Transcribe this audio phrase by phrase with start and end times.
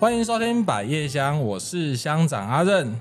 [0.00, 2.98] 欢迎收听百叶香，我是乡长阿任。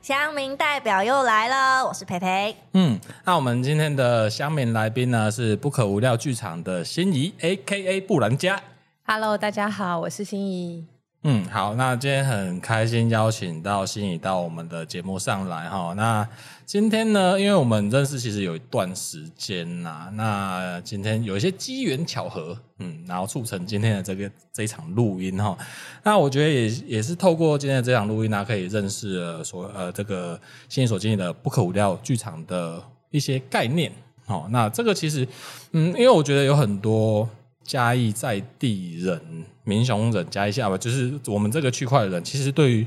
[0.00, 2.54] 乡民代表又来了，我是培培。
[2.74, 8.00] 嗯，那我们今天的乡民来宾呢是不可无料剧场的心仪，A.K.A.
[8.02, 8.62] 布兰家。
[9.04, 10.86] Hello，大家好，我是心怡。
[11.24, 15.92] 嗯，好，那今天很开心邀请到心怡到我们的节目上来哈。
[15.96, 16.26] 那
[16.64, 25.58] 今天呢，因为我们认识其实有一段时间呐，那今天有一些机缘巧合，嗯，然后促成今天的这个这一场录音哈。
[26.04, 33.90] 那我觉得也也是透过今天的这场录音呢，可以认识了所呃这个心怡所经营的不可无料剧场的一些概念。
[34.24, 35.26] 好，那这个其实，
[35.72, 37.28] 嗯，因为我觉得有很多。
[37.68, 39.20] 嘉义在地人、
[39.62, 42.86] 民雄人加一下吧，就是我们这个区块的人，其实对于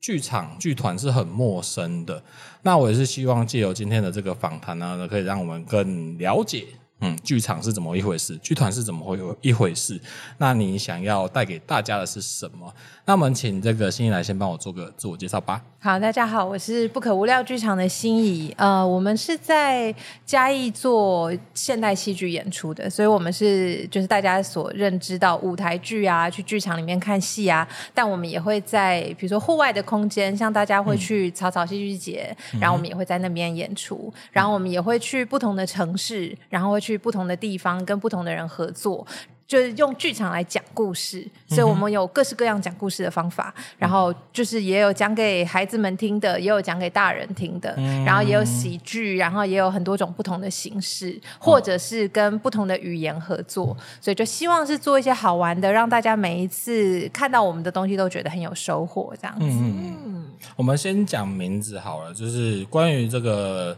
[0.00, 2.20] 剧场、剧团是很陌生的。
[2.62, 6.66] 那我也是希望借由今天的这个访谈呢，可以让我们更了解。
[7.00, 8.36] 嗯，剧场是怎么一回事？
[8.38, 10.00] 剧团是怎么会有一回事？
[10.38, 12.74] 那你想要带给大家的是什么？
[13.04, 15.62] 那我们请这个心怡来先帮我做个自我介绍吧。
[15.80, 18.52] 好，大家好，我是不可无聊剧场的心怡。
[18.58, 19.94] 呃，我们是在
[20.26, 27.66] 嘉义做现代戏剧演出的，所以我们是就是大家所认知到舞台剧啊，去剧场里面看戏啊。
[27.94, 34.12] 但我们也会在比如说户外的空间，像大家会去草草戏剧节，嗯、然后我们也会在那边演出。
[34.12, 36.78] 嗯、然后我们也会去不同的城市，然后会。
[36.88, 39.06] 去不同的地方跟不同的人合作，
[39.48, 43.52] 就是用剧场来讲故事，所以我们有各式各样讲故事的方法。
[43.78, 47.74] 然后就是也有讲给孩子们听的，也有讲给大人听的，
[48.04, 53.74] 然后也有喜剧，然后也有很多种不同的形式，或者是跟不同的语言合作。
[54.02, 59.46] 所以就希望是做一些好玩的，让大家每一次看到我们的东西都觉得很有收获，这样子。
[59.46, 63.74] 嗯，我们先讲名字好了，就是关于这个。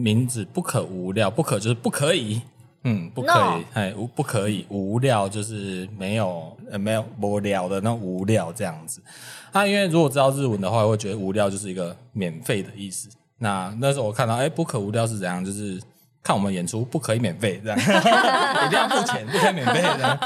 [0.00, 2.40] 名字不可无聊，不可就是不可以，
[2.84, 9.02] 嗯，不可以，哎 No.，无不可以，无料就是没有，呃，没有无聊的那无料这样子。
[9.52, 13.08] 那、啊、因为如果知道日文的话，会觉得无料就是一个免费的意思。
[13.38, 15.44] 那那时候我看到，哎，不可无料是怎样？
[15.44, 15.80] 就是
[16.22, 20.18] 看我们演出不可以免费这样， 一定要付钱，不可以免费这样。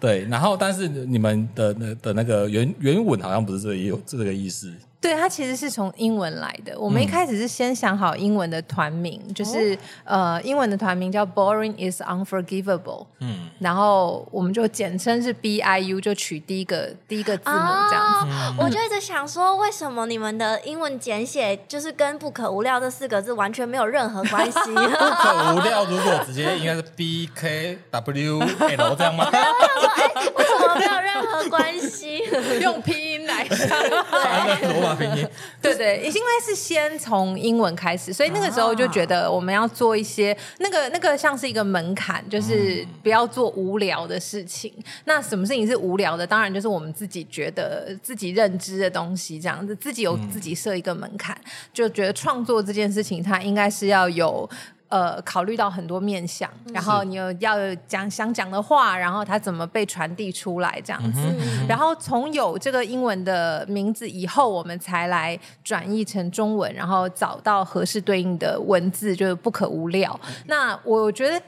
[0.00, 4.72] 对，然后但是你们的那的那个原原文好像不是这个有这个意思。
[5.02, 6.78] 对，它其实是从英文来的。
[6.78, 13.06] 我们一开始是先想好英文的团名，嗯、就是呃，英文的团名叫 Boring is Unforgivable。
[13.18, 17.56] 嗯，然后我们就简称是 B I U，就取第一个第一个字母
[17.90, 18.26] 这样子。
[18.32, 24.58] 哦、我就一直想说，为什么你们的英文简写就是跟“不可无料”这四个字完全没有任何关系？
[24.70, 29.26] 不可无料，如果直接应该是 B K W L 这样吗？
[29.26, 29.42] 我想
[29.80, 32.20] 说，哎，为什么没有任何关系？
[32.62, 33.42] 用拼音来
[34.96, 35.16] 讲。
[35.60, 44.72] 对对，因为是先从英文开始，所以那个时候就觉得我们要做一些那个那个像是一个门槛，就是不要做无聊的事情。
[45.04, 46.26] 那什么事情是无聊的？
[46.26, 51.36] 当然就是我们自己觉得自己认知的东西，这样子自己有自己设一个门槛，
[51.72, 54.48] 就觉得创作这件事情它应该是要有。
[54.92, 57.56] 呃，考虑到很多面向，然后你有要
[57.88, 61.20] 讲想讲的话，然后它怎么被传递出来这样子，
[61.66, 70.20] 然后从有这个英文的名字以后，我们才来转译成中文，然后找到合适对应的文字，就是不可无料。
[70.26, 71.42] 嗯、那我觉得。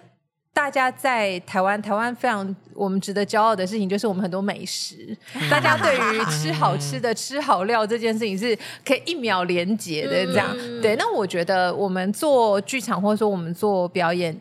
[0.54, 5.14] 大家在台湾，台湾非常我们值得骄傲的事情就是我们很多美食。
[5.50, 8.56] 大家对于吃好吃的、吃好料这件事情是
[8.86, 10.94] 可以一秒连结的，这样、嗯、对。
[10.96, 14.40] 那我觉得我们做剧场，或者说我们做表演。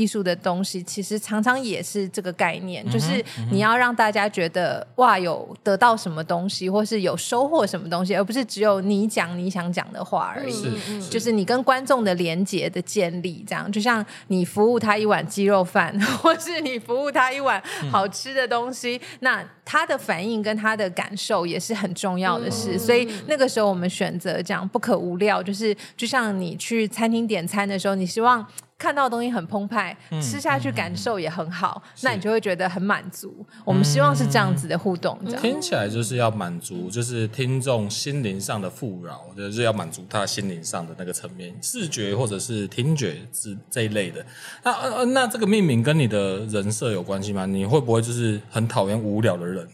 [0.00, 3.22] 艺术的东西其实常常也是这个概念，嗯、就是
[3.52, 10.52] 你要让大家觉得哇，有得到什么东西，或是有收获什么东西，而不是只有你讲你想讲的话而已。
[10.52, 22.76] 是，是就是你跟观众的连接的建立，这样就像你服务他一碗鸡肉饭， 或是你服务他一碗好吃的东西，嗯、那他的反应跟他的感受也是很重要的事。
[22.76, 28.46] 嗯、所以那个时候我们选择讲不可无料，就是就像你去餐厅点餐的时候，你希望。
[28.80, 33.44] 看到的东西很澎湃，嗯、吃下去感受也很好，嗯、那你就会觉得很满足。
[33.62, 44.24] 我们希望是这样子的互动，这样听起来就是要满足，就是听众心灵上的富饶，就是要满足他心灵上的那个层面，视觉或者是听觉之这一类的。
[44.62, 47.44] 那呃，那这个命名跟你的人设有关系吗？
[47.44, 49.68] 你会不会就是很讨厌无聊的人？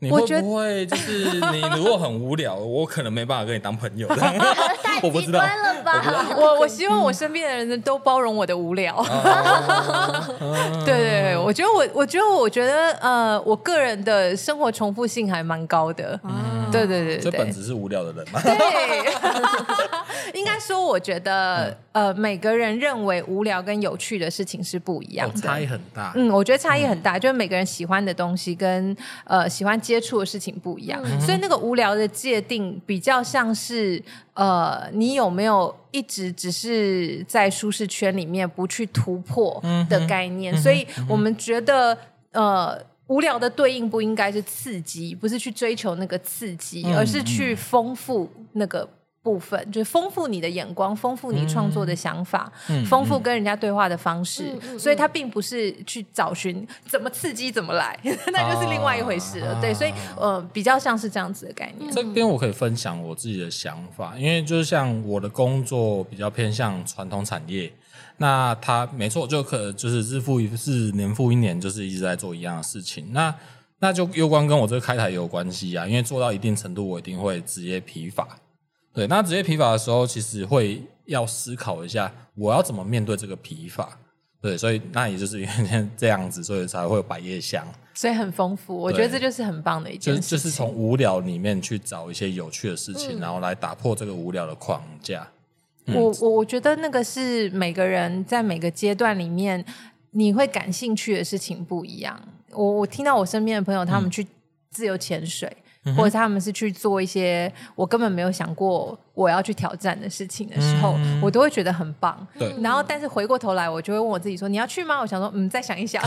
[0.00, 4.08] 你会不会就是你如果很无聊，我可能没办法跟你当朋友。
[5.02, 5.42] 我不知道，
[6.36, 9.02] 我我希望我身边的人都包容我的无聊。
[10.84, 16.18] 对对对，我觉得我我觉得我觉得呃，我个人的生活重复性还蛮高的。
[16.70, 18.40] 对对对，所以本质是无聊的人嘛。
[18.42, 18.54] 对，
[20.32, 26.12] 应该说，我觉得呃，每个人认为无聊跟有趣的事情是不一样的，差异很大。
[26.14, 34.02] 嗯，我觉得差异很大，就是每个人喜欢的东西跟呃喜欢接触的事情不一样，所以那个无聊的界定比较像是
[34.34, 41.96] 呃，你有没有一直只是在舒适圈里面不去突破的概念，所以我们觉得
[42.32, 42.80] 呃。
[43.08, 48.88] 无聊的对应不应该是刺激，不是去追求那个刺激，嗯、而是去丰富那个
[49.22, 54.58] 部分，嗯、就是丰富你的眼光，丰富你创作的想法，嗯、丰富跟人家对话的方式。
[54.62, 57.98] 嗯、所以它并不是去找寻怎么刺激怎么来，
[58.32, 59.52] 那就是另外一回事了。
[59.52, 61.90] 啊、对，所以呃，比较像是这样子的概念。
[61.92, 67.72] 这边我可以分享我自己的想法，因为就是像我的工作比较偏向传统产业。
[68.18, 73.12] 那他没错，就可就是日复一日，年复一年，就是一直在做一样的事情。
[73.12, 73.34] 那
[73.78, 78.28] 那就攸关跟我这个开台也有关系啊，因为做到一定程度，我一定会职业疲乏。
[78.92, 83.98] 对，那职业疲乏的时候，其实会要思考一下，我要怎么面对这个疲乏。
[84.40, 88.76] 对，所以那也就是因为这样子，所以才会有百叶箱，所以很丰富。
[88.76, 95.28] 我觉得这就是很棒的一件事就，就是从无聊里面去找一些有趣的事情，嗯、然后来打破这个无聊的框架。
[95.86, 99.64] 我我我觉得那个是每个人在每个阶段里面
[100.10, 102.20] 你会感兴趣的事情不一样。
[102.50, 104.26] 我我听到我身边的朋友他们去
[104.70, 105.61] 自由潜水，嗯、
[105.96, 112.26] 或者他们是去做一些我根本没有想过我要去挑战的事情的时候，嗯、我都会觉得很棒。
[112.38, 116.02] 对，然后但是回过头来，我就会问我自己说：“你要去吗？”我想说：“嗯，再想一想。”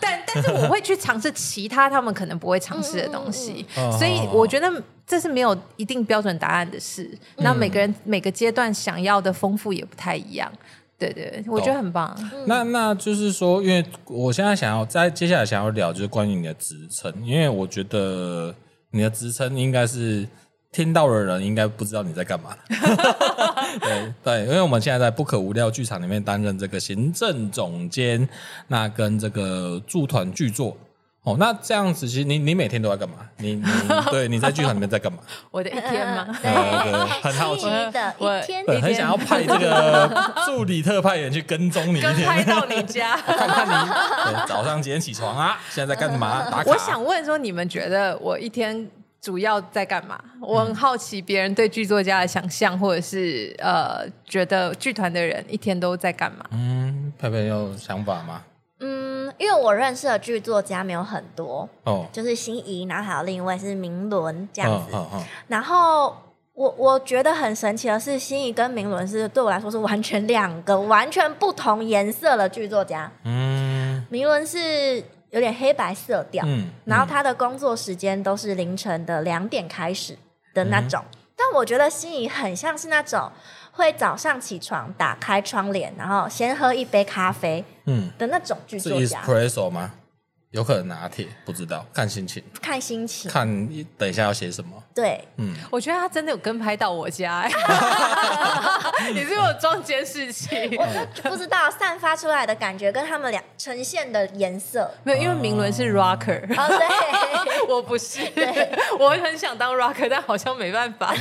[0.00, 4.70] 但但是我会去尝试其他他们可能不会尝试的东西，嗯、所以我觉得。
[5.08, 10.52] 这是没有一定标准答案的事，那每个人每个阶段想要的丰富也不太一样，
[10.98, 12.16] 对对，我觉得很棒。
[12.46, 18.54] 那那就是说，因为我现在想要在接下来想要聊，就是关于你的职称，因为我觉得
[18.90, 20.26] 你的职称应该是
[20.72, 22.56] 听到的人应该不知道你在干嘛。
[23.80, 28.28] 对对，因为我们现在在不可无聊剧场里面担任这个行政总监，
[28.66, 30.76] 那跟这个驻团剧作。
[31.24, 33.16] 哦，那这样子，其实你你每天都在干嘛？
[33.38, 33.64] 你你
[34.10, 35.18] 对你在剧团里面在干嘛？
[35.50, 36.26] 我的一天吗？
[36.42, 36.50] 对，
[37.22, 43.88] 很好奇的一天，对，很想要派这个助理特派员去跟踪你一天，跟拍到你家， 看看你
[44.32, 45.58] 对早上几点起床啊？
[45.70, 46.44] 现在在干嘛？
[46.50, 46.70] 打卡。
[46.70, 48.88] 我想问说，你们觉得我一天
[49.20, 50.18] 主要在干嘛？
[50.40, 56.44] 我很好奇别人对剧作家的想象，或者是呃，觉得剧团的人一天都在干嘛？
[56.52, 58.42] 嗯，佩佩有想法吗？
[59.38, 64.96] 嗯，因为我认识的剧作家没有很多，哦，就是心仪，然后还有另一位是明伦这样子。
[65.46, 66.16] 然后
[66.54, 73.10] 我我觉得很神奇的是，心仪跟明伦是对我来说是完全两个完全不同颜色的剧作家。
[73.24, 80.16] 嗯，明伦是有点黑白色调，嗯，然后他的工作时间都是凌晨的两点开始
[80.52, 81.00] 的那种。
[81.12, 83.30] 嗯、但我觉得心仪很像是那种。
[83.78, 89.22] 会早上起床，打开窗帘，然后先喝一杯咖啡，嗯的那种剧作家。
[89.22, 89.92] 是 espresso 吗？
[90.50, 92.42] 有可能拿铁，不知道，看心情。
[92.62, 93.30] 看心情。
[93.30, 93.68] 看
[93.98, 94.82] 等一下要写什么？
[94.94, 97.50] 对，嗯，我觉得他真的有跟拍到我家，哎，
[99.12, 100.48] 你是不是有装监视器？
[100.76, 111.14] 我就不知道散发出来的感觉跟他们俩呈现的颜色，没有，因为明伦是 rocker，哦，对， 我不是，对，我很想当 rocker，但好像没办法。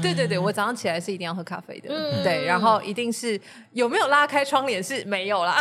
[0.00, 2.22] 对对对，我早上起来是一定要喝咖啡的，嗯。
[2.22, 3.38] 对，然后一定是
[3.72, 5.60] 有没有拉开窗帘是没有啦，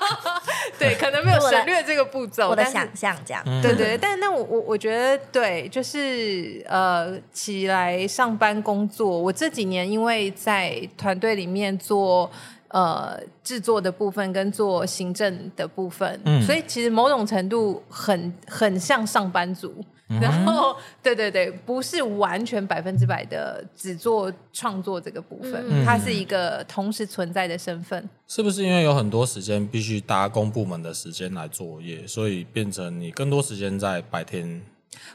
[0.78, 6.64] 对，可能没有省略这个步骤，我的想象这样，对对，但那我我我觉得对，就是。
[6.68, 9.18] 呃，起来上班工作。
[9.18, 12.30] 我这几年因为在团队里面做
[12.68, 19.74] 呃制作的部分跟做行政的部分，嗯，所以其实某种程度很很像上班族。
[20.10, 28.08] 嗯、然后，对对对，不是完全百分之百的只做创作这个部分，嗯、它是一个同时存在的身份。
[28.26, 34.60] 是不是因为有很多时间必须搭公部门的时间来作业，所以变成你更多时间在白天？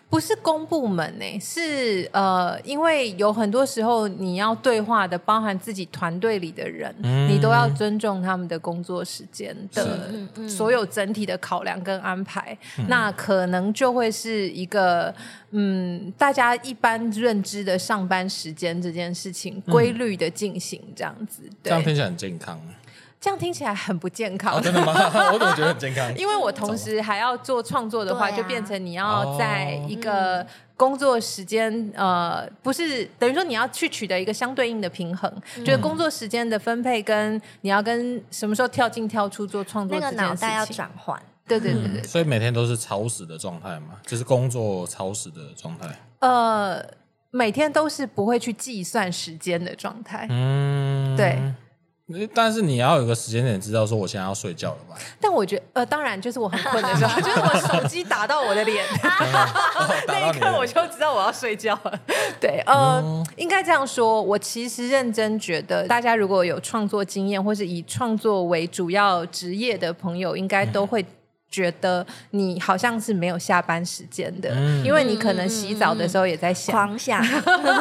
[0.09, 10.09] 不是公部门呢，是呃，因为有很多时候你要对话的，包含自己团队里的人，嗯、你都要尊重他们的工作时间的
[10.47, 12.57] 所有整体的考量跟安排。
[12.77, 15.13] 嗯、那可能就会是一个
[15.51, 22.59] 嗯，大家一般认知的上班时间这件事情规律的进行这样子，对，这样听起来很健康。
[23.25, 24.55] 这样听起来很不健康。
[24.55, 24.93] 哦，真的吗？
[25.33, 26.07] 我怎么觉得很健康？
[26.15, 30.45] 因为我同时还要做创作的话，就变成你要在一个
[30.77, 41.19] 工作时间，呃，不是等于说你要去取得一个相对应的平衡，就是工作时间的分配跟你要跟什么时候跳进跳出做创作，那个脑袋要转换。
[41.47, 45.87] 对对对对， 所以每天都是超时的状态嘛，就是工作超时的状态。
[46.19, 46.79] 呃，
[47.31, 50.27] 每天都是不会去计算时间的状态。
[50.29, 51.41] 嗯，对。
[52.35, 54.95] 但是你要有个时间点知道说我现在要睡觉了吧？
[55.19, 58.85] 但我觉得呃，当然就是我很困的时候， 就是我手机打到我的脸
[60.07, 61.99] 那一刻我就知道我要睡觉了。
[62.39, 71.03] 对，呃，嗯、应该这样说，我其实认真觉得，大家如果有创作经验或是以创作为主要职业的朋友，应该都会。
[71.49, 77.23] 觉得你好像是没有下班时间的，嗯、因为你可能洗澡的时候也在想，狂想，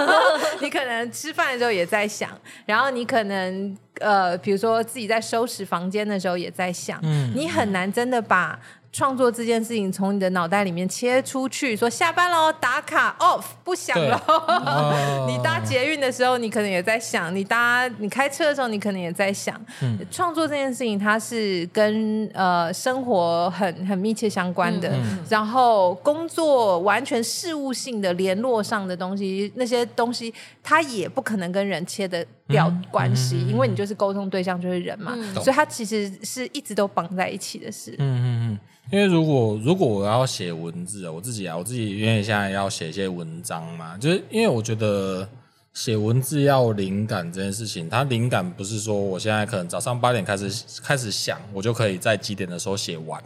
[0.62, 2.30] 你可能吃饭的时候也在想，
[2.66, 8.59] 然后你可能呃，比如说自己在收拾房间的时候也在想，嗯、你很难真的把。
[8.94, 14.16] 创作这件事情从你的脑袋里面切出去，说下班喽，打卡 off 不想了。
[14.28, 19.60] 哦、你搭捷运的时候，你可能也在想；你搭你开车的时候，你可能也在想。
[19.82, 24.88] 嗯、创作这件事情，它是跟呃生活很 很密切相关的。
[24.90, 30.32] 嗯、然后工作完全事务性的联络上的东西，那些东西
[30.62, 37.94] 它也不可能跟人切得掉关系，嗯、因为你就是沟通对象就是人嘛，嗯、所以它其实是一直都绑在一起的事。
[37.98, 38.58] 嗯嗯嗯。
[38.92, 45.26] 因为如果如果我要写文字啊，我自己啊，我自己因为现在要写一些文章嘛，就是因为我觉得
[45.72, 50.50] 写文字要灵感这件事情，它灵感不是说我现在可能早上八点开始
[50.82, 53.20] 开始想，我就可以在几点的时候写完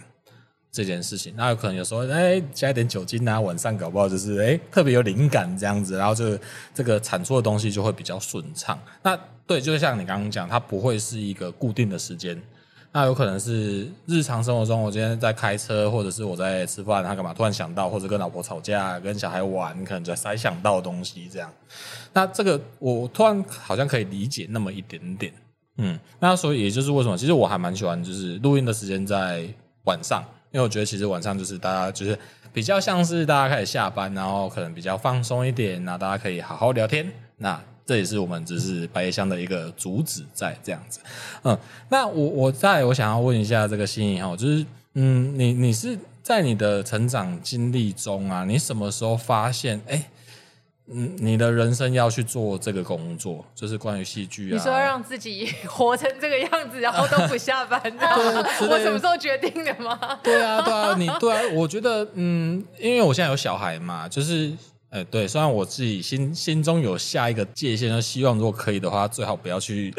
[0.71, 1.35] 这件事情。
[1.37, 6.39] 那有可能有时候哎加一点酒精啊，晚上搞不好就是哎特别有灵感这样子，然后就
[6.75, 8.79] 这个产出的东西就会比较顺畅。
[9.03, 12.41] 那对，就像你刚刚讲，它不会是一个固定的时间。
[12.91, 21.53] 那有可能是日常生活中，我今天在开车，或者是我在吃饭，他干嘛突然想到，或者跟老婆吵架，跟小孩玩，可能就才想到的东西这样。
[22.15, 25.31] 那这个我突然好像可以理解那么一点点，
[25.77, 25.99] 嗯。
[26.19, 29.47] 那所以也就是为什么，其实我还蛮喜欢就是录音的时间在
[29.85, 32.19] 晚上，因为我觉得其实晚上就是大家就是
[32.53, 37.11] 比较像是大家开始下班，然后可能比较放松一点，那大家可以好好聊天。
[37.37, 41.01] 那这也是我们只是白夜香的一个主旨在这样子，
[41.43, 50.11] 嗯，那我我在我想要问一下这个心怡哈，就是嗯，你你是在你的成长经历中啊，你什么时候发现哎，
[50.91, 54.55] 嗯，你的人生要去做这个工作，就是关于戏剧啊？
[54.55, 58.17] 你说要让自己活成这个样子，然后都不下班，啊，
[58.69, 60.19] 我什么时候决定的吗？
[60.23, 64.53] 对啊，对啊，你对啊，我觉得嗯，因为我现在有小孩嘛，就是。
[64.91, 69.93] 哎，对，虽然我自己心心中有下一个界限，就希望如果可以的话，最好不要去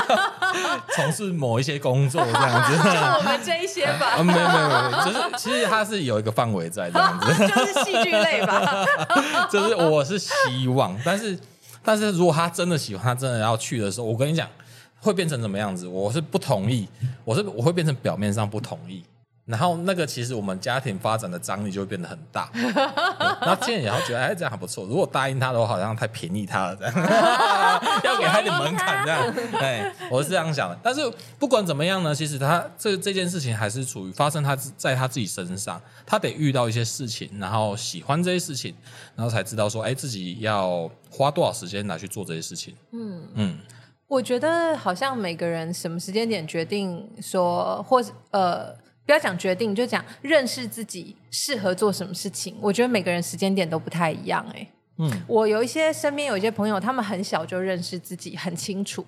[0.94, 2.76] 从事某一些工作这样子。
[2.76, 4.22] 就 我们这一些吧。
[4.22, 7.26] 没有没有没有，就是其实它是有一个范围在这样子。
[7.48, 8.84] 就是戏剧类吧。
[9.50, 11.38] 就是我是希望，但是
[11.82, 14.46] 但是如果他真的喜欢，他真的要去的时候，我跟你讲，
[15.00, 15.88] 会变成什么样子？
[15.88, 16.86] 我是不同意，
[17.24, 19.02] 我是我会变成表面上不同意。
[19.44, 22.48] 然后那个其实我们家庭发展的张力就会变得很大，
[23.40, 24.86] 然后见也要觉得哎这样还不错。
[24.86, 26.94] 如果答应他的话，好像太便宜他了这样，
[28.04, 29.34] 要给他一点门槛这样。
[29.54, 30.78] 哎，我是这样想的。
[30.80, 31.00] 但是
[31.40, 38.72] 不管怎么样呢，其实他这这件事情还是处于发生他在他自己身上，他得遇到一些事情，然后喜欢这些事情，
[39.16, 42.76] 然后才知道说哎自己要花多少时间来去做这些事情。
[42.92, 43.58] 嗯嗯，嗯
[44.06, 48.81] 我觉得好像每个人什么时间点决定说，或者呃。
[49.04, 52.56] 不要讲决定，就讲认识自己适合做什么事情。
[52.60, 54.68] 我觉得每个人时间点都不太一样，欸，
[54.98, 59.04] 嗯，我有一些身边有一些朋友，他们很小就认识自己，很清楚。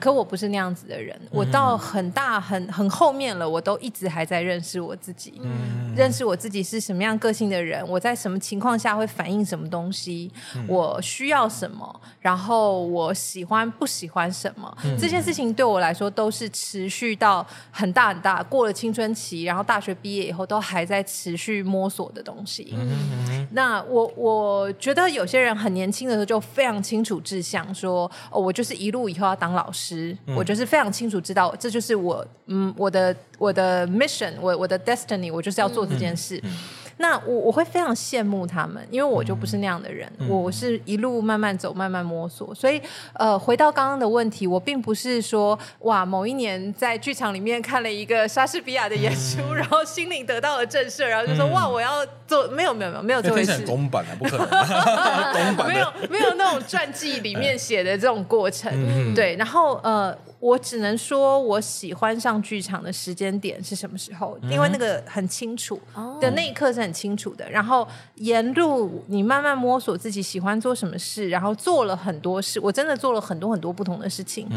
[0.00, 22.74] 可我不是那样子的人，我到很大很很后面了，我都一直还在认识我自己，嗯、认识我自己是什么样个性的人，我在什么情况下会反应什么东西，嗯、我需要什么，然后我喜欢不喜欢什么，嗯、这件事情对我来说都是持续到很大很大，过了青春期，然后大学毕业以后都还在持续摸索的东西。
[22.76, 22.90] 嗯
[23.28, 29.59] 哼，那我我觉得有些人很年轻的时候就非常清楚志向，说哦，我就是一路以后要当老。
[29.60, 36.36] 老师，嗯、我就是非常清楚知道，这就是我，嗯，我的我的 mission，我我的 destiny，我就是要做这件事。
[36.38, 36.58] 嗯嗯嗯
[37.00, 42.54] 那我我会非常羡慕他们，因为我就不是那样的人，嗯、我是一路慢慢走，慢慢摸索。
[42.54, 42.80] 所以，
[43.14, 53.64] 呃，回到刚刚的问题，我并不是说哇，某一年在剧场里面看了一个莎士比亚的演出，嗯、然后心灵得到了震慑，然后就说、嗯、哇，我要做，没有没有没有没有这回事。
[53.64, 59.34] 公版啊，不可能， 没有没有那种传记里面写的这种过程，嗯、对。
[59.36, 60.14] 然后呃。
[60.40, 64.38] 我只能说，我喜欢上剧场的时间点是什么时候？
[64.50, 65.78] 因为那个很清楚
[66.20, 67.48] 的那一刻是很清楚的。
[67.50, 72.58] 然后沿路你慢慢摸索自己喜欢做什么事，然后做了很多事。
[72.60, 74.48] 我真的做了很多很多不同的事情。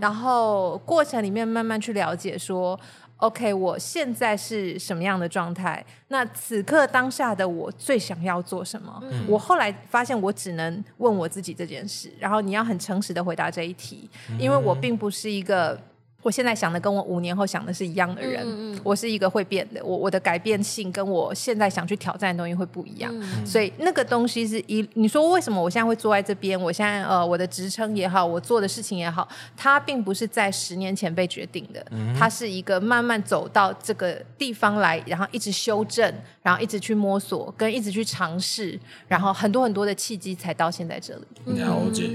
[0.00, 2.78] 然后过程里面慢慢去了解说。
[3.22, 5.84] OK，我现在是什么样的状态？
[6.08, 9.00] 那此刻当下的我最想要做什么？
[9.04, 14.10] 嗯、我后来发现，我只能问我自己这件事，然后你要很诚实的回答这一题，
[14.40, 15.80] 因为我并不是一个。
[16.22, 26.60] 我现在想的跟我五年后想的是一样的人，嗯嗯、我是一个会变的，我我的改变性跟我现在想去挑战的东西会不一样，嗯、所以那个东西是一，你说为什么我现在会坐在这边？
[26.60, 41.58] 我现在呃，我的职称也好，我做的事情也好，它并不是在十年前被决定的，嗯、它是一个慢慢走到这个地方来，然后一直修正，然后一直去摸索，跟一直去尝试，然后很多很多的契机才到现在这里。
[41.58, 42.10] 了解。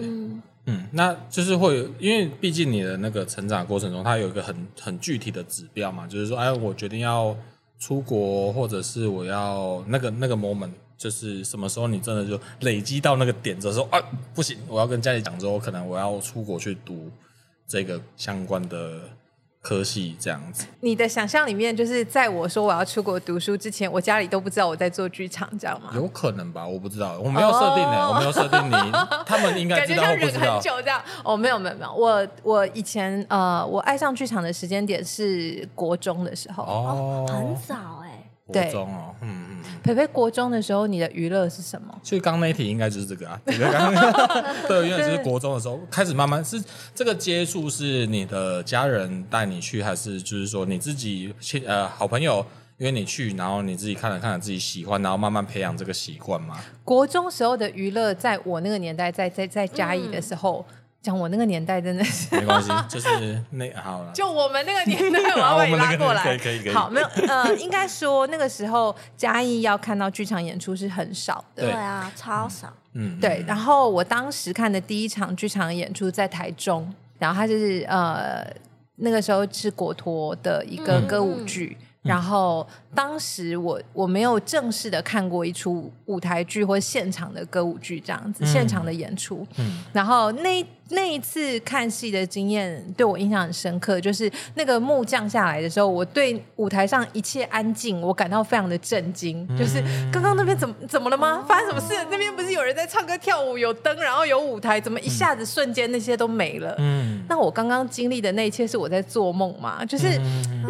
[0.67, 7.35] 嗯，那就是会，因为毕竟你的那个成长过程中，它有一个很很具体的指标嘛，就是说，哎，我决定要
[7.79, 13.99] 出国，或者是我要那个那个 moment，就是什么时候你真的就累积到那个点的时候，啊，
[14.35, 17.09] 不行，我要跟家里讲之后，可能我要出国去读
[17.67, 18.99] 这个相关的。
[19.67, 25.89] 科系这样子，你的想象里面就是在我说我要出国读书之前，我家里都不知道我在做剧场，这样吗？
[25.93, 28.91] 有可能吧，我不知道，我没有设定的，哦、我没有设定你，
[29.27, 30.39] 他们应该知道或不知道。
[30.39, 31.01] 感觉像忍很久这样。
[31.21, 39.46] 哦，没有没有没有，我我以前呃，我爱上剧场的时间点是国中的时候，哦，很早哎、欸，国中哦，嗯。
[39.83, 41.99] 培培国中的时候，你的娱乐是什么？
[42.03, 43.39] 所以刚刚那一题应该就是这个啊。
[44.67, 46.61] 对，因为就是国中的时候开始慢慢是
[46.93, 52.45] 这个接触，是你的家人带你去，还是就是说你自己亲呃好朋友
[52.77, 56.57] 约你去，然后你自己看了看了自己喜欢，然后慢慢培养这个习惯吗？
[56.83, 60.65] 国中时候的娱乐，在我那个年代，在在在嘉义的时候。
[60.69, 64.11] 嗯讲我那个年代真的是没关系，就是那好了。
[64.13, 66.23] 就我们那个年代， 我要把你拉过来。
[66.23, 66.73] 可以可以可以。
[66.73, 71.63] 好，没有呃，应该说那个时候嘉义要看到剧场演出是很少的。
[71.63, 72.73] 对啊，超少。
[72.93, 73.43] 嗯，对。
[73.47, 78.45] 然后我当时看的第一场剧场演出在台中，然后它就是呃
[78.97, 81.77] 那个时候是果陀的一个歌舞剧。
[81.79, 89.45] 嗯然后当时我我没有正式的看过一出舞台剧或现场的歌舞剧这样子，嗯、现场的演出。
[89.57, 99.45] 嗯、然后那那一次看戏的经验对我印象很深刻，就是那个幕降下来的时候，我对舞台上一切安静，我感到非常的震惊。
[99.49, 101.43] 嗯、就是刚刚那边怎么怎么了吗？
[101.47, 101.93] 发生什么事？
[102.09, 106.73] 那边不是有人在唱歌跳舞，有灯，然后有舞台，怎么一下子瞬间那些都没了？
[106.77, 109.83] 嗯，那我刚刚经历的那一切是我在做梦吗？
[109.83, 110.17] 就是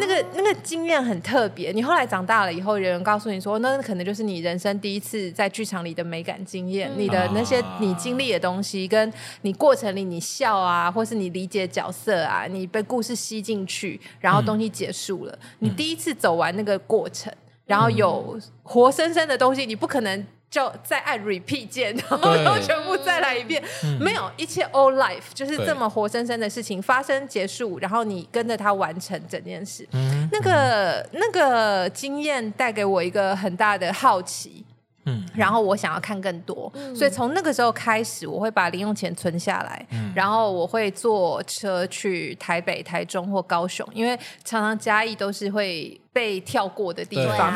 [0.00, 1.70] 那个那个经验很特别。
[1.70, 10.07] 你后来长大了以后，有人告诉你说，那可能就是你人生第一次在剧场里的美感经验，嗯、你的那些你经历的东西，跟你过程里。
[10.08, 15.38] 你笑啊，或是你理解角色啊，你被故事吸进去，然后东西结束了。
[15.42, 17.32] 嗯、你第一次走完那个过程，
[17.66, 23.62] 然后有活生生的东西，你不可能就再按 repeat 键，然后又全部再来一遍。
[23.82, 29.86] 对没有，一切 all life 就是这么活生生的事情发生结束，然后你跟着它完成整件事。
[29.92, 34.64] 嗯、那个那个经验带给我一个很大的好奇。
[35.08, 47.54] 嗯，然后我想要看更多，嗯、所以从那个时候开始，我会把零用钱存下来，嗯、然后我会坐车去台北、台中或高雄，因为常常嘉义都是会被跳过的地方，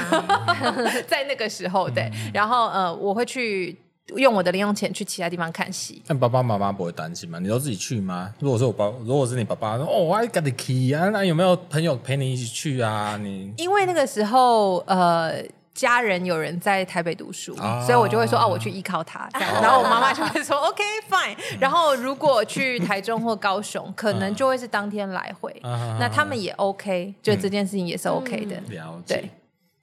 [0.77, 2.05] 对 在那个时候对。
[2.15, 3.77] 嗯、然后呃，我会去
[4.17, 6.03] 用我的零用钱去其他地方看戏。
[6.07, 7.39] 但爸爸妈妈不会担心吗？
[7.39, 8.33] 你都自己去吗？
[8.39, 13.19] 如果是我爸，如果是你爸爸说哦我 got the key 啊，那有没有朋友陪你一起去啊？
[13.21, 15.43] 你因为那个时候呃。
[15.75, 19.29] 家人有人在台北读书，啊、所以我就会说哦，我去依靠他。
[19.33, 21.37] 这样啊、然后我妈妈就会说 OK fine。
[21.59, 25.51] 然后如果去台中或高雄，可能就会是当天来回。
[25.63, 28.57] 啊、那他们也 OK，就这件事情也是 OK 的。
[28.69, 29.17] 嗯、了解。
[29.17, 29.31] 对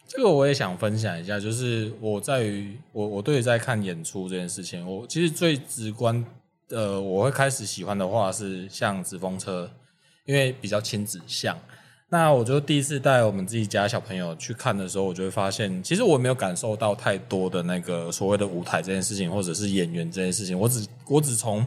[0.08, 6.26] 这个我也想分享一下，就是我在于我我对于在看演出这件事情，我其实最直观
[6.68, 9.72] 的我会开始喜欢的话是像纸风车，
[10.26, 11.58] 因为比较亲子向。
[12.12, 20.60] 那我就第一次带我们自己家小朋友去看的时候，我就会发现，其实我没有感受到太多的那个所谓的舞台这件事情，或者是演员这件事情。
[20.60, 21.64] 我只我只从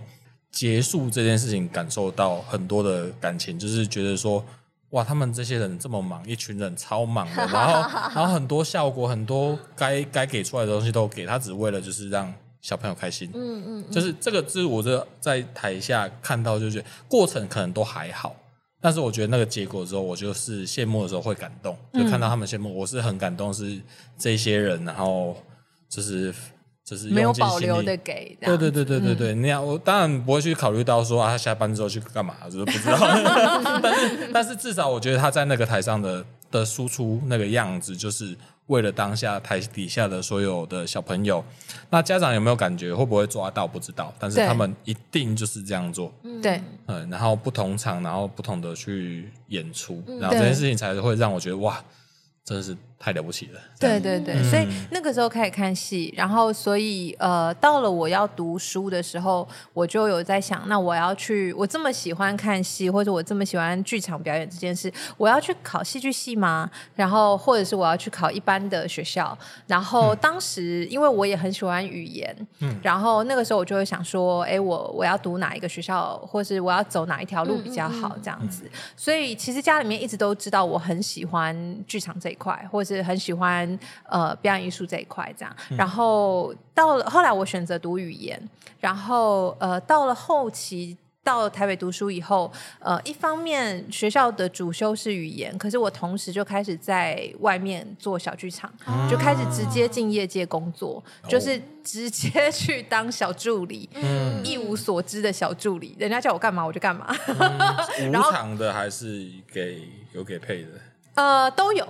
[0.50, 4.44] 结束这件事情感受到很多的感情，就是觉得说，
[4.90, 7.74] 哇，他们这些人这么忙，一群人超忙的，然后
[8.12, 13.30] 然后很多效果，很多该该给出来的东西都给他，只为了就是让小朋友开心。
[13.32, 18.34] 嗯嗯，就是这个，是我这在台下看到，就觉得过程可能都还好。
[18.82, 23.80] 但是我觉得那个结果之后，我就是谢幕的时候会感动，就看到他们谢幕，嗯、我是很感动，是
[24.18, 25.36] 这些人，然后
[25.88, 26.34] 就是
[26.84, 32.98] 就是没有保留的给，对对对对对对，那样、嗯、我当然不会去考虑到说啊，他下班之后去干嘛，就是不知道，
[33.80, 38.36] 但是但是至少我觉得他在那个台上的的输出那个样子，就是
[38.66, 41.44] 为了当下台底下的所有的小朋友。
[41.90, 42.94] 那家长有没有感觉？
[42.94, 43.66] 会不会抓到？
[43.66, 44.14] 不知道。
[44.20, 46.12] 但是他们一定就是这样做。
[46.40, 51.82] 对，嗯，然后不同场，然后不同的去演出，然后这件事情才会让我觉得哇。
[52.44, 53.60] 真的是太了不起了！
[53.80, 66.70] 对对对，嗯、所以那个时候开始看戏，然后所以呃，到了我要读书的时候，我就有在想，那我要去，我这么喜欢看戏，或者我这么喜欢剧场表演这件事，我要去考戏剧系吗？
[66.94, 69.36] 然后或者是我要去考一般的学校？
[69.66, 78.16] 然后当时因为我也很喜欢语言，嗯，然后那个时候我就会想说，哎，我我要读哪一个学校，或是我要走哪一条路比较好？
[78.22, 78.70] 这样子。
[78.96, 83.78] 所以其实家里面一直都知道我很喜欢剧场这一块，或者是很喜欢
[84.08, 85.56] 呃表演艺术这一块，这样。
[85.76, 88.40] 然后到了后来，我选择读语言。
[88.80, 92.50] 然后呃，到了后期到台北读书以后，
[92.80, 107.14] 呃，一方面学校的主修是语言，可是我同时就开始在外面做小剧场，嗯、就开始直接进业界工作，嗯、就是直接 去当小助理，嗯、一无所知的小助理，人家叫我干嘛我就干嘛。
[107.28, 110.70] 嗯、 然后无偿的还是给有给配的？
[111.14, 111.86] 呃，都有，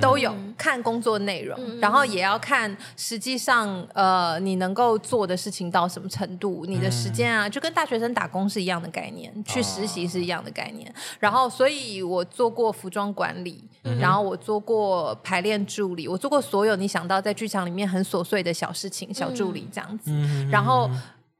[0.00, 10.94] 都有看工作内容，然后也要看实际上呃你能够做的事情到什么程度，你的时间啊，就跟大学生打工是一样的概念，去实习是一样的概念。
[11.18, 13.68] 然后，所以我做过服装管理，
[14.00, 20.12] 然后我做过排练助理，我做过所有你想到在剧场里面很琐碎的小事情，小助理这样子。
[20.48, 20.88] 然后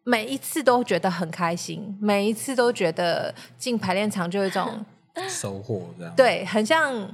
[0.02, 4.85] 每一次都觉得很开心，每一次都觉得进排练场就有一种。
[5.29, 7.09] 收获这样对，很像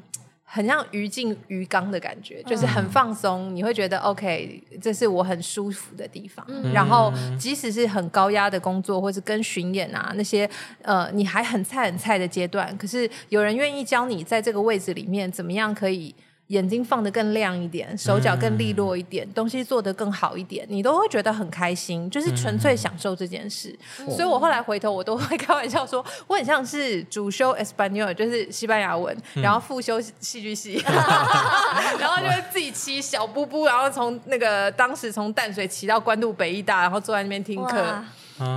[0.44, 3.54] 很像鱼进鱼缸的感觉，就是很放松。
[3.54, 6.44] 你会觉得 OK，这是我很舒服的地方。
[6.48, 10.48] 嗯、然后即使是很高压的工作，或是跟巡演啊那些，
[10.82, 16.14] 呃，你还很菜很菜的阶段，可是有人愿意教你在这个位置里面怎么样可以。
[16.48, 23.74] 眼睛放得更亮一点，手脚更利落一点，嗯、东西做得更好一点，你都会觉得很开心，就是纯粹享受这件事。
[24.00, 30.82] 嗯、所以我后来回头，我都会开玩笑说，我很像是主修 Espanol，就是西班牙文，嗯、然后副修戏剧系，
[32.00, 38.02] 然后就会自己骑小布布，然后从那个当时从淡水骑到关渡北艺大，然后坐在那边听课。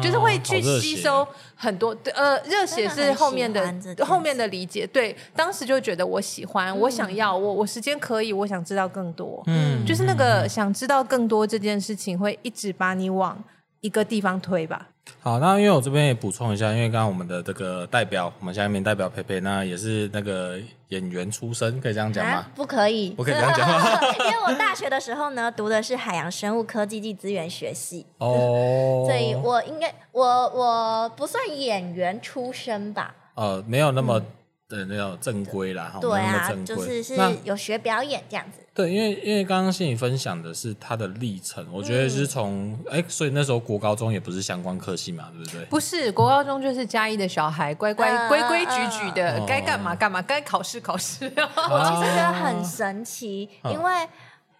[0.01, 3.73] 就是会去吸收很多，呃，热血是后面的
[4.05, 4.85] 后面的理解。
[4.87, 9.43] 对，当时就觉得我喜欢，我想要，我我时间可以，我想知道更多。
[9.47, 13.41] 嗯，就是那个想知道更多这件事情，会一直把你往
[13.81, 14.87] 一个地方推吧。
[15.19, 20.59] 好，那因为我这边也补充一下，因为刚刚我们的这个代表，我们下面代表佩佩，那也是那个
[20.91, 22.31] 演员出身，可以这样讲吗？
[22.39, 23.83] 啊、不可以，不可以这样讲吗？
[24.25, 33.13] 因为我大学的时候呢，读的是海洋生物科技暨资源学系，哦， 所以我应该我我不算演员出身吧？
[33.35, 34.19] 呃，没有那么。
[34.19, 34.25] 嗯
[34.71, 38.60] 对，那种正规啦，对啊，就是是有学表演这样子。
[38.73, 45.65] 对，因为因为刚刚心怡分享的是他的历程，我觉得是从哎，所以那时候国高中也不是相关科系嘛，对不对？
[45.65, 51.25] 不是，国高中就是嘉义的小孩，乖乖规规矩矩的，该干嘛干嘛，该考试考试。
[51.35, 54.07] 我其实觉得很神奇，因为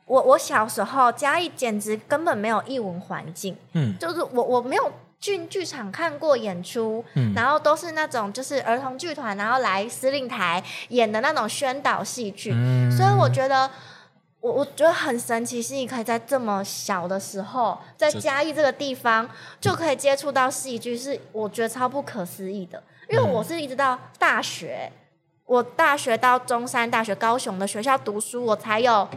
[0.06, 4.92] 我我小时候嘉义简直根本没有艺文环境，嗯，就是我我没有。
[5.22, 13.70] 剧剧场看过演出，嗯、然后都是那种就是儿童剧团，然后来司令台演的那种宣导戏剧，嗯、所以我觉得
[14.42, 22.82] 我我觉得很神奇，是你可以在这么小的时候，在嘉义这个地方就，可以接触到戏剧，是我觉得超不可思议的。
[23.10, 24.92] 因为我是一直到大学，
[25.46, 29.08] 我大学到中山大学高雄的学校读书，我才有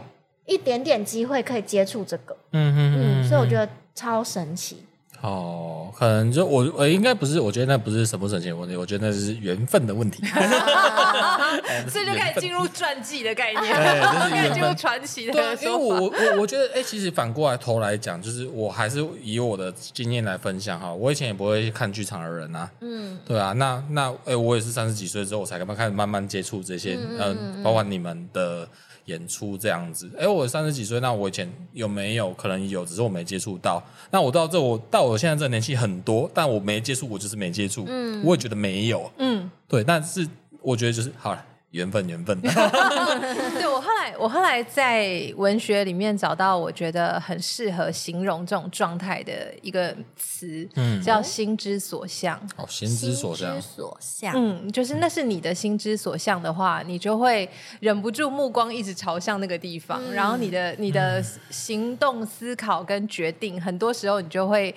[0.45, 4.85] 一点点机会可以接触这个，嗯嗯嗯，所以我觉得超神奇。
[5.21, 10.23] 哦，可能就我我应该不是，我觉得那不是什么省钱问题，我觉得那是缘分的问题。
[11.89, 15.33] 所以就开始进入传记的概念，开始进入传奇的。
[15.33, 20.93] 对，因为我我我觉得，哎、欸，其实反过来头来讲，就是我还是以我的经验来分享哈。
[20.93, 28.67] 我以前也不会看剧场的人呐、啊，嗯，对啊，那那哎、欸，我也是三十几岁之后，我才开始慢慢接触这些，嗯，包括你们的。
[29.05, 32.33] 演出这样子，哎，我三十几岁，那我以前有没有？
[32.33, 33.83] 可能有，只是我没接触到。
[34.11, 37.85] 那我到这，我到我现在这个年纪很多，但我没接触，我就是没接触。
[37.87, 39.11] 嗯，我也觉得没有。
[39.17, 40.27] 嗯，对，但是
[40.61, 41.45] 我觉得就是好了。
[41.75, 42.39] 缘分，缘分。
[42.39, 52.39] 对，我后来，我后来在文学里面找到我觉得很适合形容这种状态的一个词，嗯，叫心之所向。
[52.55, 53.51] 哦，心之所向。
[53.51, 54.33] 心之所向。
[54.37, 57.47] 嗯，就是那是你的心之所向的话，你就会
[57.81, 64.73] 忍不住目光一直朝向那个地方，嗯、然后你的你的行动、思考跟决定，很多时候你就会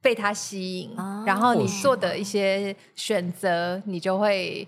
[0.00, 4.66] 被它吸引，哦、然后你做的一些选择，你就会。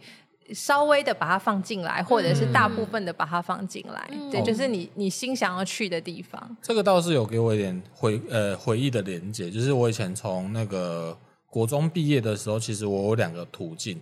[0.55, 6.57] 稍微的把它放进来，或者是大部分的把它放进来，嗯、对，就是你你心想要去的地方。
[6.63, 14.01] 这个倒是有给我一点回呃回忆的连接，就是我以前从那个国中毕业的时候，其实我有两个途径。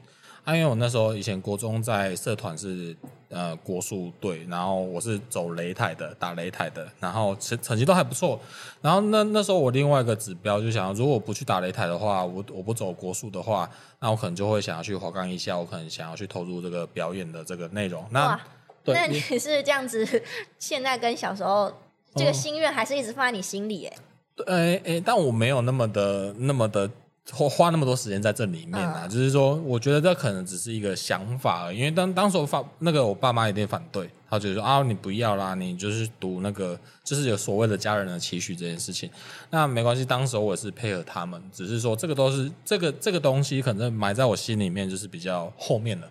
[0.49, 2.97] 啊，因为我那时候以前国中在社团是
[3.29, 8.41] 呃国术队，然后我是走擂台的，打擂台的，然后成成绩都还不错。
[8.81, 13.69] 然后那那时候我另外一个指标就想要，如果我不去打擂台的话，我我不走国术的话，
[14.01, 18.03] 那我可能就会想要去华冈一下，我可能想要去投入这个表演的这个内容。
[18.11, 18.41] 那
[18.83, 20.23] 对那你是这样子，
[20.59, 21.71] 现在跟小时候
[22.15, 23.85] 这个心愿还是一直放在你心里？
[23.85, 23.99] 哎，
[24.47, 26.91] 诶诶，但我没有那么的那么的。
[27.33, 31.79] 花花那么多时间在这里面啊，嗯、就是说，我觉得这可能只是一个想法而已。
[31.79, 39.11] 因为当当时我发那个，我爸妈有点反对，他觉得说啊，你不要啦，你就是读那个，就是有所谓的家人的期许这件事情。
[39.51, 46.11] 那没关系，当时我也是配合他们，只是说这个都是这个这个东西，可能埋在我心里面，就是比较后面的，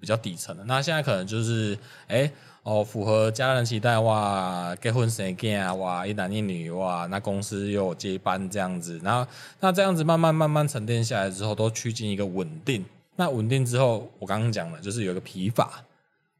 [0.00, 0.64] 比较底层的。
[0.64, 2.16] 那现在可能就是哎。
[2.16, 2.32] 诶
[2.66, 9.24] 哦，符合家人期待哇，结婚生囝啊哇，一男一女哇，那公司又有接班这样子，然后
[9.60, 12.84] 那这样子慢慢慢慢沉淀下来之后，都趋近一个稳定。
[13.14, 15.80] 那稳定之后，我刚刚讲了，就是有一个疲乏。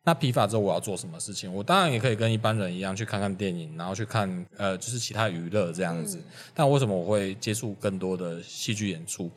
[0.03, 1.55] 那疲乏之后，我要做什么事情？
[1.55, 6.17] 我当然也可以跟一般人一样去看看电影，然后去看呃，就是其他娱乐这样子。
[6.17, 9.31] 嗯、但为什么我会接触更多的戏剧演出？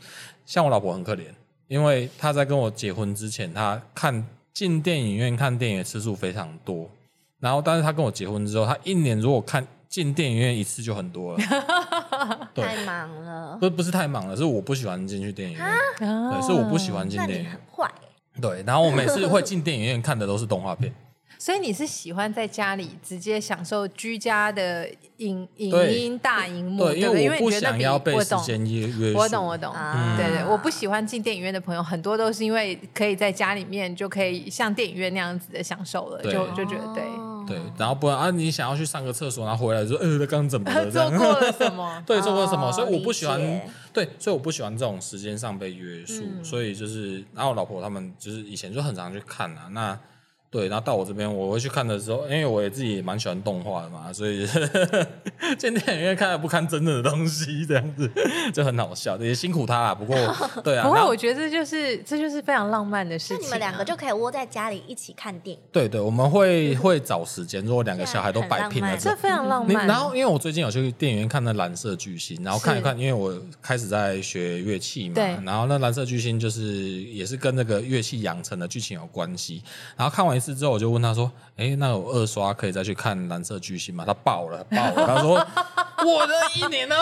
[0.43, 1.25] 像我老婆很可怜，
[1.67, 4.27] 因为她在跟我结婚之前，她看。
[4.59, 6.85] 进电影院看电影的次数非常多，
[7.39, 11.43] 然后但是他跟我结婚之后，他一年如果看进电影院一次就很多了，
[12.53, 12.65] 对。
[12.65, 15.65] 太忙了，不不是太忙了，是我不喜欢进去电影院，
[15.97, 17.57] 蛤对，是我不喜欢进电影院，
[18.41, 20.93] 对，然后我每次会进电影院看的都是动画片。
[21.49, 29.17] 所以你是喜欢在家里直接享受居家的影影音大荧幕，对，因为我不想要被时间约束。
[29.17, 29.73] 我懂，我懂，
[30.15, 37.03] 对对，我不喜欢进电影院的朋友很多都是因为可以在家里面就可以像电影院那样子的享受了，就就觉得对
[37.47, 40.91] 对，然后不然啊，你想要去上个厕所，然后回来说，呃， 他刚怎么了？
[40.91, 41.99] 做过了什么？
[42.05, 42.71] 对，做过什么？
[42.71, 43.41] 所以我不喜欢，
[43.91, 46.23] 对，所以我不喜欢这种时间上被约束。
[46.43, 49.99] 所以就是，然后我老婆他们就是以前就很常去看啊，那。
[50.51, 54.47] 对，然后到我这边，我会去看的时候，因为我也自己也蛮喜欢动画的嘛，所以
[55.59, 58.09] 进电影院看了不看真正的东西，这样子
[58.51, 59.93] 就很好笑，也辛苦他啦。
[59.93, 60.17] 不过，
[60.63, 63.39] 对啊，不过我觉得这就是这就是非常浪漫的事情啊。
[63.41, 65.61] 那你们两个就可以窝在家里一起看电影。
[65.71, 69.85] 对对，我们会会找时间，如果两个小孩都摆平了， 这非常浪漫。
[69.85, 75.25] 然后，因为我最近有去电影院看那蓝色巨星，然后看一看，因为我开始在学乐器嘛，对。
[75.45, 79.61] 然后那蓝色巨星就是也是跟那个乐器养成的剧情有关系，
[79.95, 80.38] 然后看完。
[80.39, 85.05] 一次之后，我就问他说：“哎，那我二刷可以再去看《蓝色巨星》吗？”他爆了，爆了。
[85.05, 85.35] 他说：
[86.07, 86.95] “我的一年呢，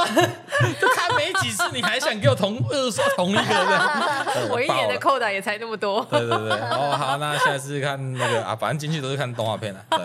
[0.80, 3.42] 就看没几次，你还想给我同呃说同一个？
[4.52, 6.52] 我一年的扣打也才那么多。”对对对。
[6.70, 9.86] 哦，好，那下次看那个啊，反正进去都是看动画片了。
[9.90, 10.00] 对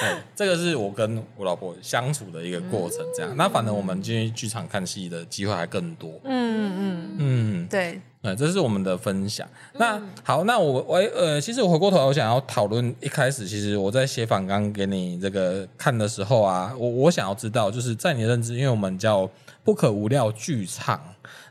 [0.00, 2.98] 对，这个是我跟我老婆相处的一个过程。
[3.14, 6.10] 这样，嗯、那反正我们进去剧场看戏的机会还更多。
[6.24, 8.00] 嗯嗯嗯，嗯对。
[8.22, 9.46] 对，这是我们的分享。
[9.74, 19.28] 那好，那我我呃，其实我回过头来，我想要讨论一开始，其实我在写访纲给你这个看的时候啊，我我想要知道，就是在你的认知，因为我们叫
[19.64, 21.00] 不可无料剧场，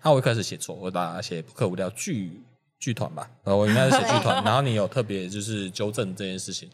[0.04, 2.42] 那我一开始写错，我把它写不可无料剧
[2.80, 6.70] 剧团吧，呃，我应该是写剧团， 然后你有特别就是纠正这件事情。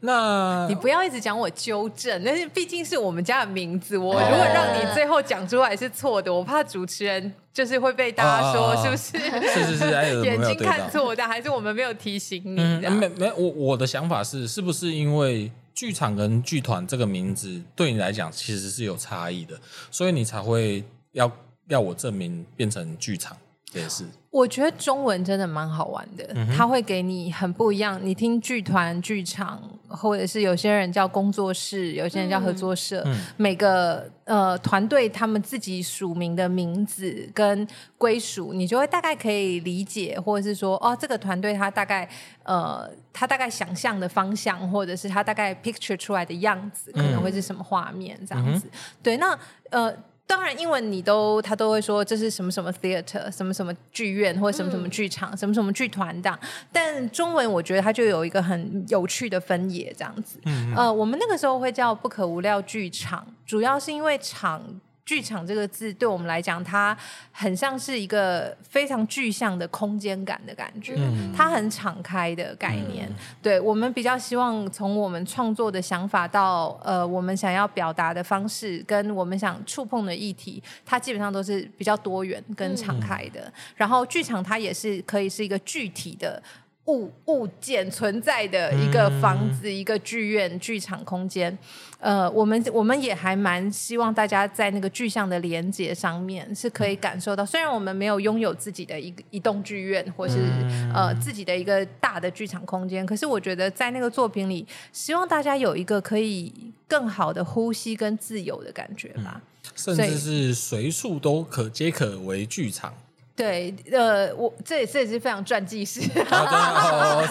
[0.00, 9.18] 那你不要一直讲我纠正，但是毕竟是我们家的名字，我如果让你最后讲出来是错的，我怕主持人就是会被大家说是不是？
[9.48, 12.60] 是是是，眼睛看错，的还是我们没有提醒你。
[12.86, 19.58] 没没，我我的想法是，是不是因为剧场跟剧团这个名字对你来讲其实是有差异的，
[19.90, 21.30] 所以你才会要
[21.68, 23.36] 要我证明变成剧场？
[23.72, 27.98] 也是，我觉得中文真的蛮好玩的，嗯、它会给你很不一样。
[28.00, 42.08] 你听剧团、剧场，或者是有些人叫工作室，有些人叫合作社，嗯、每个呃团队他们自己署名的名字跟归属，你就会大概可以理解，或者是说，哦，这个团队他大概
[42.42, 48.66] 呃他大概想象的方向，或者是他大概 picture 出来的样子，可能会是什么画面这样子。
[48.66, 49.38] 嗯、对，那
[49.70, 49.94] 呃。
[50.26, 56.38] 当然，英文你都他都会说这是什么什么 theater，什么什么剧院或者什么什么剧场，嗯、什么什么剧团的。
[56.72, 60.38] 但中文我觉得它就有一个很有趣的分野，这样子。
[60.44, 64.80] 嗯嗯呃，我们那个时候会叫不可无料剧场，主要是因为场。
[65.04, 66.96] 剧场这个字对我们来讲，它
[67.30, 73.06] 很像是一个非常具象的空间感的感觉，嗯、它很敞开的概念。
[73.08, 83.42] 嗯、对，我们比较希望从我们创作的想法到呃我们想要表达的方式，跟我们想触碰的议题，它基本上都是比较多元跟敞开的。
[83.42, 86.42] 嗯、然后剧场它也是可以是一个具体的。
[86.86, 91.56] 物物件存在的一个房子、嗯、一个剧院、剧场空间，
[91.98, 106.52] 呃，我们我们也还蛮希望大家在那个具象的连接上面是可以感受到，虽然我们没有拥有自己的一个一栋剧院，或是、嗯、呃自己的一个大的剧场空间，可是我觉得在那个作品里，希望大家有一个可以
[106.86, 112.92] 更好的呼吸跟自由的感觉吧，嗯、甚至是随处都可皆可为剧场。
[113.36, 116.00] 对，呃，我这也是也是非常传记式，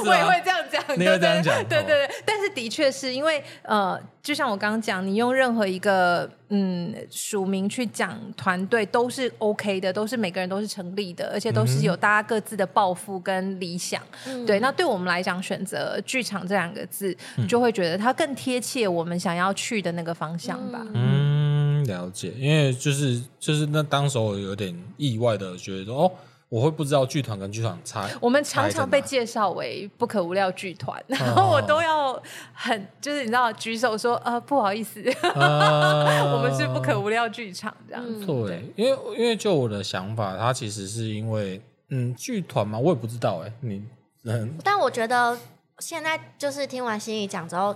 [0.06, 2.10] 我也会这样讲，你会这样讲，对对对。
[2.26, 14.02] 但是的确是因为，呃，就像我刚刚讲，你用任何一个嗯署名去讲团队都是 OK 的，都是每个人都是成立的，而且都是有大家各自的抱负跟理想。
[14.26, 17.16] 嗯、对，那对我们来讲，选择剧场这两个字，
[17.48, 20.86] 就会觉得它更贴切我们想要去的那个方向吧。
[20.94, 21.43] 嗯。
[21.86, 26.12] 了解，因为就是就是那当时我有点意外的觉得说哦，
[26.50, 28.10] 我会不知道剧团跟剧场差。
[28.22, 32.22] 我们常常被介绍为不可无料剧团，哦、然后我都要
[32.54, 35.04] 很就是你知道举手说呃不好意思，
[35.36, 38.26] 呃、 我们是不可无料剧场这样子。
[38.26, 43.84] 对，对因为因为就我的想法，它其实是因为嗯剧团嘛，我也不知道哎，你
[44.26, 45.38] 嗯，但我觉得
[45.80, 47.76] 现在就是听完心怡讲之后。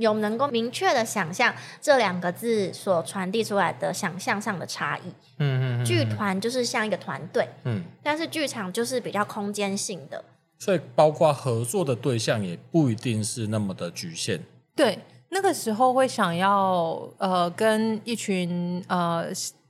[0.00, 5.12] 有能够明确的想象这两个字所传递出来的想象上的差异。
[5.38, 10.24] 嗯嗯，剧团就是像一个团队，嗯，但是剧场就是比较空间性的，
[10.58, 14.40] 所以包括合作的对象也不一定是那么的局限。
[14.74, 19.26] 对，那个时候会想要呃跟一群呃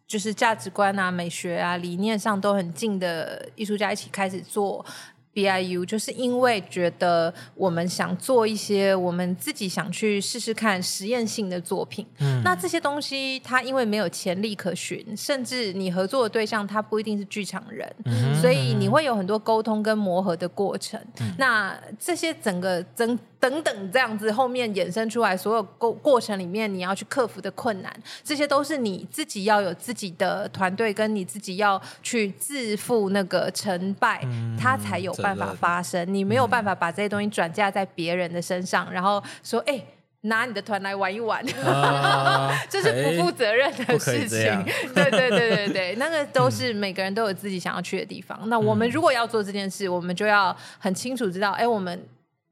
[0.06, 4.84] 就是价值观啊、美学啊、理念上都很近的艺术家一起开始做。
[5.32, 21.00] BIU 就是因为觉得我们想做一些我们自己想去试试看实验性的作品，嗯，那这些东西它因为没有潜力可循，甚至你合作的对象他不一定是剧场人，嗯，所以你会有很多沟通跟磨合的过程。
[21.20, 35.14] 嗯，那这些整个整等等这样子后面衍生出来所有过过程里面你要去克服的困难，这些都是你自己要有自己的团队，跟你自己要去自负那个成败，嗯，他才有。
[35.22, 39.86] 办法发生，你没有办法把这些东西转嫁在别人的身上，嗯、然后说：“哎、欸，
[40.22, 41.42] 拿你的团来玩一玩。
[41.64, 44.64] 啊” 这是不负责任的事情。
[44.94, 48.38] 对对对对对， 那个都是每个人都有自己想要去的地方。
[48.42, 51.98] 嗯、那我们如果要做这件事，我们就要很清楚知道：哎、欸，我们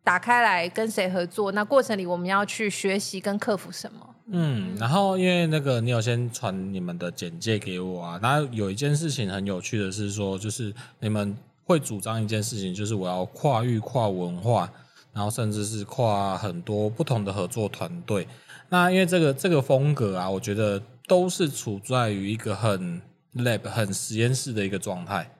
[0.02, 1.52] 打开来跟谁合作？
[1.52, 4.14] 那过程里我们要去学习跟克服什么？
[4.31, 11.37] 嗯，然后因为那个你有先传你们的简介给我啊，然后有一件事情很有趣的是说，就是你们。
[11.68, 14.72] 会主张一件事情，就是我要跨域、跨文化，
[15.12, 18.26] 然后甚至是跨很多不同的合作团队。
[18.70, 23.02] 那因为这个这个风格啊，我觉得都是处在于一个很
[23.35, 25.31] lab、很实验室的一个状态。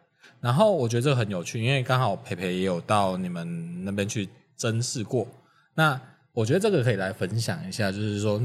[0.43, 5.27] 然后我觉得这个很有趣，因为刚好培培也有到你们那边去甄试过。
[5.77, 5.99] 那
[6.39, 8.41] 我觉得这个可以来分享一下，就是说，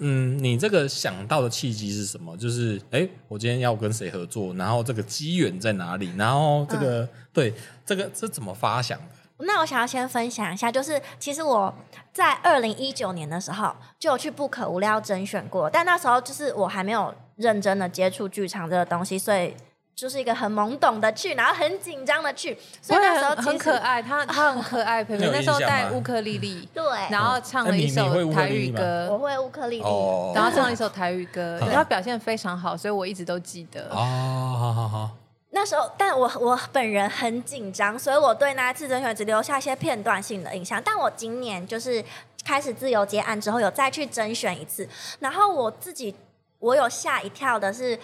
[0.00, 2.36] 嗯，你这个想到的契机是什么？
[2.36, 4.52] 就是，哎，我今天要跟谁合作？
[4.54, 6.12] 然后这个机缘在哪里？
[6.16, 7.54] 然后这个，嗯、对，
[7.86, 9.44] 这个这怎么发想的？
[9.46, 11.72] 那我想要先分享一下，就是其实我
[12.12, 19.54] 在二零一九年的时候就有去不可无聊甄选过，但那时候就是我还没有认真的接触剧场这个东西，所以。
[19.98, 24.00] 就是一个很懵懂的去，然后很紧张的去，所以那时候很，很可爱。
[24.00, 33.88] 他他很可爱， 培培那时候带乌克丽丽， 对，然后唱了一首台语歌，我会乌克丽丽，然后唱了一首台语歌，他表现非常好，所以我一直都记得。
[33.90, 35.10] 哦，好好好。
[35.50, 40.80] 那时候，但我我本人很紧张，所以我对那一次甄选只留下一些片段性的印象。
[40.84, 42.04] 但我今年就是
[42.44, 46.14] 开始自由接案之后，有再去甄选一次，然后我自己
[46.60, 47.98] 我有吓一跳的是。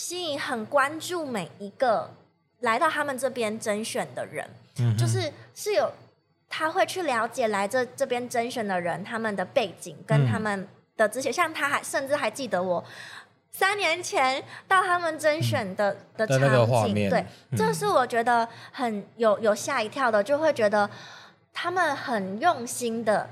[0.00, 2.10] 心怡很关注每一个
[2.60, 5.92] 来到他们这边甄选的人，嗯、就是是有
[6.48, 12.82] 他会去了解来这这边甄选的人他们的背景跟他们的这些，嗯、像他还甚至还记得我
[13.52, 20.88] 三年前到他们甄选的、嗯、的场景，对，嗯、这是我觉得很有有吓一跳的，就会觉得
[21.52, 23.28] 他们很用心的。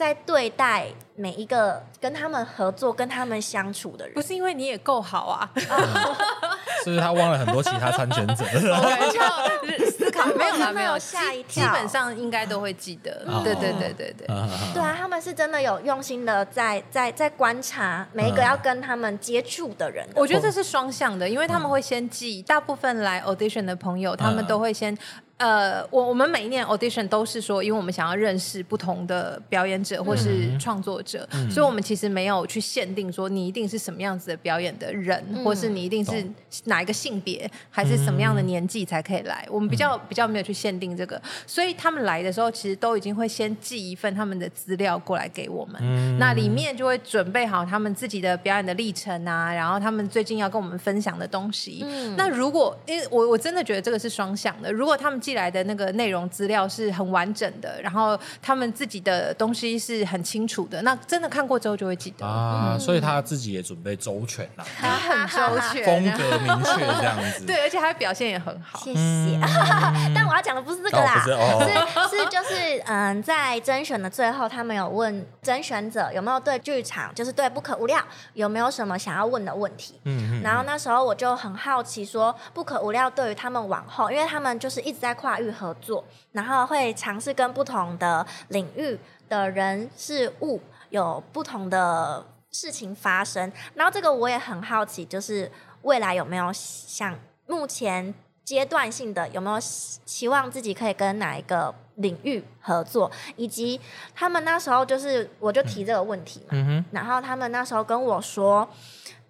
[0.00, 5.50] 在对待每一个跟他们合作、跟他们相处的人，不是因为你也够好啊？
[6.82, 8.42] 是不是他忘了很多其他参选者？
[8.48, 13.26] 就思考没有啦，没有吓一跳，基本上应该都会记得。
[13.44, 14.26] 对对对对对，
[14.72, 20.08] 对啊，他们是真的有用心的在在在观察每一个要跟他们接触的人。
[20.14, 24.96] 我觉得这是双向的，因为他们会先记，大部分来 audition 的朋友，他们都会先。
[25.40, 36.22] 呃，我我们每一年 audition 都是说，因为我们想要认识不同的表演者或是创作者，嗯、所以我们其实没有去限定说你一定是什么样子的表演的人，嗯、或是你一定是
[36.64, 39.46] 哪一个性别，还是什么样的年纪才可以来。
[39.50, 51.82] 我们比较比较没有去限定这个，所以他们来的时候，其实都已经会先寄一份他们的资料过来给我们，嗯、那里面就会准备好他们自己的表演的历程啊，然后他们最近要跟我们分享的东西。
[51.88, 62.72] 嗯、那如果因为我我真的觉得这个是双向的，如果他们寄来的那个内容资料是很完整的，然后他们自己的东西是很清楚的，那真的看过之后就会记得啊。
[62.74, 67.46] 嗯、所以他自己也准备周全了，他很周全， 风格明确这样子。
[67.46, 68.80] 对，而且他表现也很好。
[68.80, 69.00] 谢谢。
[69.00, 69.40] 嗯、
[70.12, 71.64] 但我要讲的不是这个啦，是、哦、
[72.10, 78.02] 是，是就是嗯，在甄选的最后，他们有问甄选者有没有对剧场，就是对不可无料
[78.34, 80.00] 有没有什么想要问的问题。
[80.04, 80.42] 嗯嗯。
[80.42, 86.02] 然后那时候我就很好奇，说不可无料对于他们往后，因为他们就是一直在跨域合作，
[86.32, 88.98] 然后会尝试跟不同的领域
[89.28, 90.58] 的人事物
[90.88, 93.52] 有不同的事情发生。
[93.74, 95.50] 然后这个我也很好奇，就是
[95.82, 97.14] 未来有没有想
[97.46, 103.78] 目前阶段性的有没有期望自己可以跟哪一个领域合作，以及
[104.14, 108.66] 他们那时候就是我就提这个问题嘛，嗯，然后他们那时候跟我说。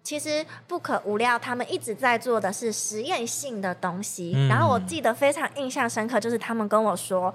[0.03, 4.33] 其实不可无料，他们一直在做的是实验性的东西。
[4.35, 7.33] 嗯、然后我记得非常印象深刻，就是他们跟我说，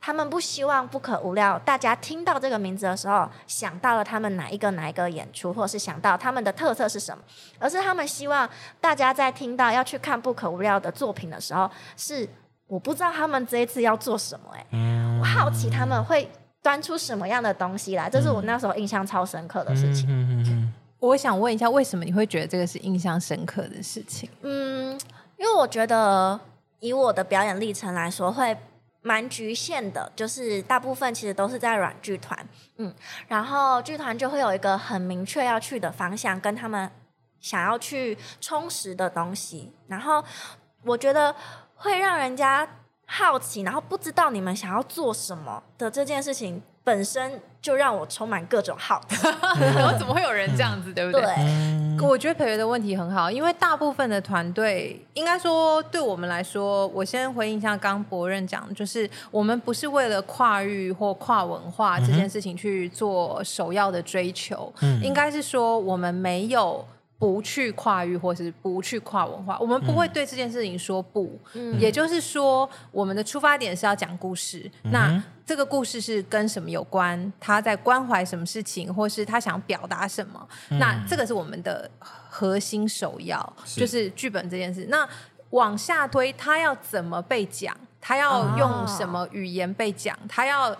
[0.00, 7.22] 他们不希望不可无料，大家听到这个名字的时候想到了他们哪一个哪一个演出，或是想到他们的特色是什么，
[7.58, 8.48] 而是他们希望
[8.80, 12.28] 大家在听到要去看不可无料的作品的时候，是
[12.66, 16.28] 我不知道他们这一次要做什么、欸，哎、嗯，我好奇他们会
[16.60, 20.06] 端出什么样的东西来，这是我那时候印象超深刻的事情。
[20.08, 20.72] 嗯嗯
[21.08, 24.28] 我想问一下，为什么你会觉得这个是印象深刻的事情？
[24.42, 24.98] 嗯，
[25.36, 26.38] 因为我觉得
[26.80, 28.56] 以我的表演历程来说，会
[29.02, 32.48] 蛮局限的，就是大部分其实都是在软剧团，
[32.78, 32.94] 嗯，
[33.28, 36.90] 然后剧团就会有一个很明确要去的方向，跟他们
[37.40, 40.24] 想要去充实的东西，然后
[40.84, 41.34] 我觉得
[41.74, 42.66] 会让人家
[43.06, 46.62] 好奇，然后不知道你们想要做什么的这件事情。
[46.82, 49.16] 本身就让我充满各种好奇，
[49.58, 51.22] 然 后怎么会有人这样子，对不对？
[51.22, 66.84] 对，我觉得培培的问题很好，因为大部分的团队，应该说对我们来说，我先回应一下刚博任讲，就是我们不是为了跨域或跨文化这件事情去做首要的追求，嗯、应该是说我们没有。
[67.16, 71.38] 不去跨域，或是不去跨文化，我们不会对这件事情说不。
[71.54, 74.70] 嗯、也就是说，我们的出发点是要讲故事。
[74.82, 77.32] 嗯、那这个故事是跟什么有关？
[77.38, 80.48] 他在关怀什么事情，或是他想表达什么？
[80.70, 84.86] 嗯、那这个是我们的核心首要，是就是剧本这件事。
[84.88, 85.08] 那
[85.50, 87.76] 往下推，他要怎么被讲？
[88.00, 90.18] 他要用什么语言被讲？
[90.28, 90.76] 他要。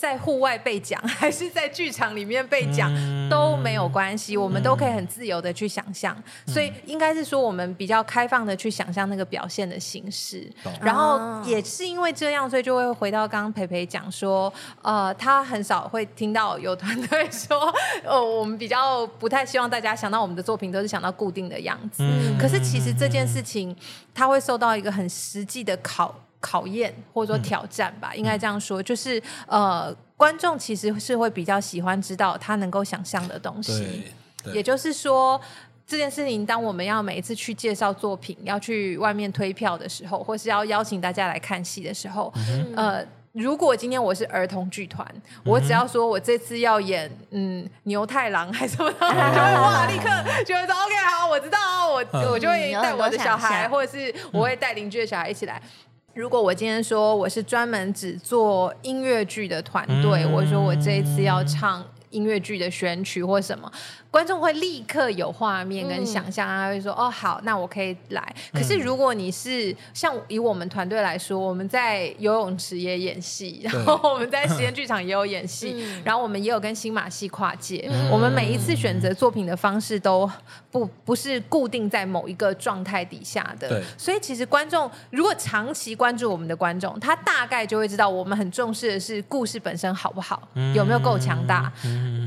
[0.00, 6.16] 在户外被讲， 还是在剧场里面被讲、嗯、都没有关系，嗯、我们都可以很自由的去想象。
[6.46, 10.50] 嗯、所以应该是说，我们比较开放的去想象那个表现的形式。
[10.64, 17.70] 懂然后也是因为这样，所以就会回到刚刚培培讲说，呃，他很少会听到有团队说，
[18.02, 22.02] 呃，我们比较不太希望大家想到我们的作品都是想到固定的样子。
[22.02, 23.76] 嗯、可是其实这件事情，
[24.14, 26.14] 他会受到一个很实际的考。
[26.40, 34.04] 考验或者说挑战吧，嗯、应该这样说，就是呃，观众其实是会比较喜欢知道他能够想象的东西。
[34.54, 35.38] 也就是说，
[35.86, 50.08] 这件事情，当我们要每一次去介绍作品，要去外面推票的时候，或是要邀请大家来看戏的时候，嗯、呃，如果今天我是儿童剧团，嗯、我只要说我这次要演嗯牛太郎还是什么，就 会哇，立刻
[50.46, 55.60] 就会说 OK 好，我知道，我、嗯、我就会带我的小孩，或者是我会带邻居的小孩一起来。
[56.20, 63.72] 如果我今天说我是专门只做音乐剧的团队，嗯、我说我这一次要唱音乐剧的选曲或什么。
[64.10, 77.88] 观众会立刻有画面跟想象，他会说：“哦，好，那我可以来。”可是如果你是像以我们团队来说，我们在游泳池也演戏，然后我们在实验剧场也有演戏， 然后我们也有跟新马戏跨界。
[78.10, 80.28] 我们每一次选择作品的方式都
[80.72, 83.80] 不不是固定在某一个状态底下的。
[83.96, 91.72] 所以其实观众如果长期关注我们的观众，他大概就会知道我们很重视的是故事本身好不好，有没有够强大，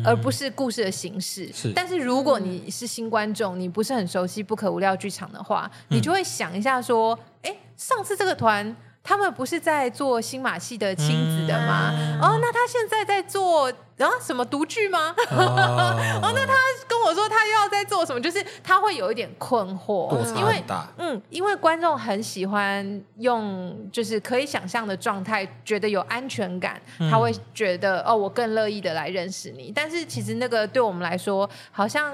[0.05, 1.51] 而不是故事的形式。
[1.75, 11.91] 但是如果你是新观众，你不是很熟悉不可无聊剧场的话，你就会想一下说：哎，上次这个团他们不是在做新马戏的亲子的吗？
[11.93, 15.13] 嗯、哦，那他现在在做啊什么独剧吗？
[15.29, 16.53] 哦， 哦，那他
[16.87, 18.21] 跟我说他又要在做什么？
[18.21, 20.63] 就是他会有一点困惑，因为
[20.97, 26.81] 嗯，因为观众很喜欢用就是可以想象的状态，觉得有安全感，
[27.11, 29.69] 他会觉得、嗯、哦，我更乐意的来认识你。
[29.75, 32.13] 但是其实那个对我们来说，好像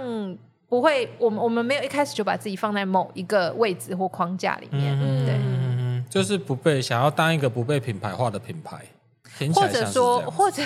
[0.67, 5.48] 不会，我们我们没有一开始就把自己放在某一个位置或框架里面，嗯、对。
[6.09, 8.83] 就是不被想要当一个不被品牌化的品牌，
[9.53, 10.63] 或者说，或者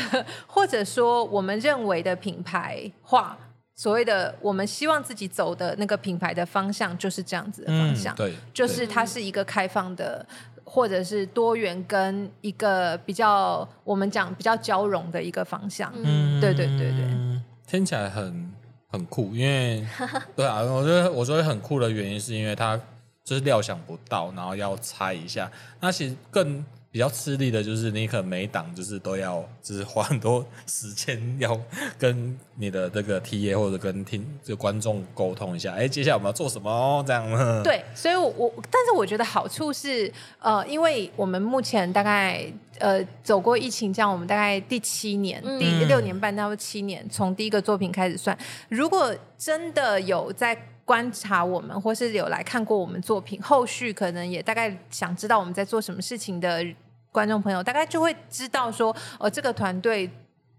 [0.48, 3.38] 或者说，我们认为的品牌化，
[3.76, 8.16] 所谓的我们希望自己走的那个品牌的方向，就是这样子的方向。
[8.16, 10.26] 嗯、对，就是它是一个开放的，
[10.64, 15.92] 或者是多元跟一个比较我们讲比较交融的一个方向。
[15.98, 18.54] 嗯，对对对对，听起来很
[18.90, 19.86] 很酷，因为
[20.36, 22.80] 对啊，我觉得我觉得很酷的原因是因为它。
[23.24, 25.50] 就是料想不到，然后要猜一下。
[25.80, 31.60] 那其实更比较吃力的就是你可能每档就是都要，就是花很多时间要
[31.98, 35.74] 跟你的这个 TA 或者跟听就观众沟通一下。
[35.74, 37.04] 哎，接下来我们要做什么哦？
[37.08, 37.64] 这样。
[37.64, 42.46] 对，所以我，我但是我觉得好处是，呃，因为我们目前大概
[42.78, 48.38] 呃走过疫情，这样我们大概第七年，嗯、第六年半到七年，从第一个作品开始算，
[48.70, 50.56] 如果真的有在。
[50.86, 56.66] 观察我们，或是有来看过我们作品，后续可能也大概想知道我们在做什么事情的
[57.12, 60.10] 观众朋友，大概就会知道说，哦，这个团队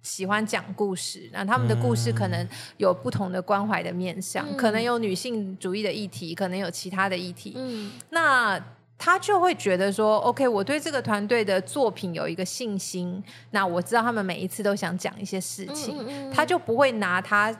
[0.00, 2.48] 喜欢讲故事，那他们的故事可能
[2.78, 7.52] 有不同的关怀的面向，嗯、可能有女性主义的议题，可能有其他的议题。
[7.56, 8.58] 嗯，那
[8.96, 17.54] 他就会觉得说，OK，我对这个团队的作品有一个信心，那我知道他们每一次都想讲一些事情，嗯嗯嗯，他就不会拿他。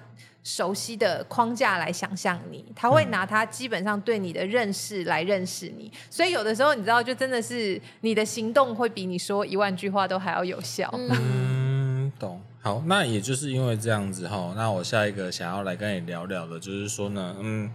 [0.44, 10.88] 熟悉的框架来想象你，他会拿他基本上对你的认识来认识你，嗯、所以有的时候你知道，就真的是你的行动会比你说一万句话都还要有效。
[10.92, 12.40] 嗯，懂。
[12.60, 17.70] 好，那也就是因为这样子哈，那我下一个想要来跟你聊聊的，就是说呢，嗯，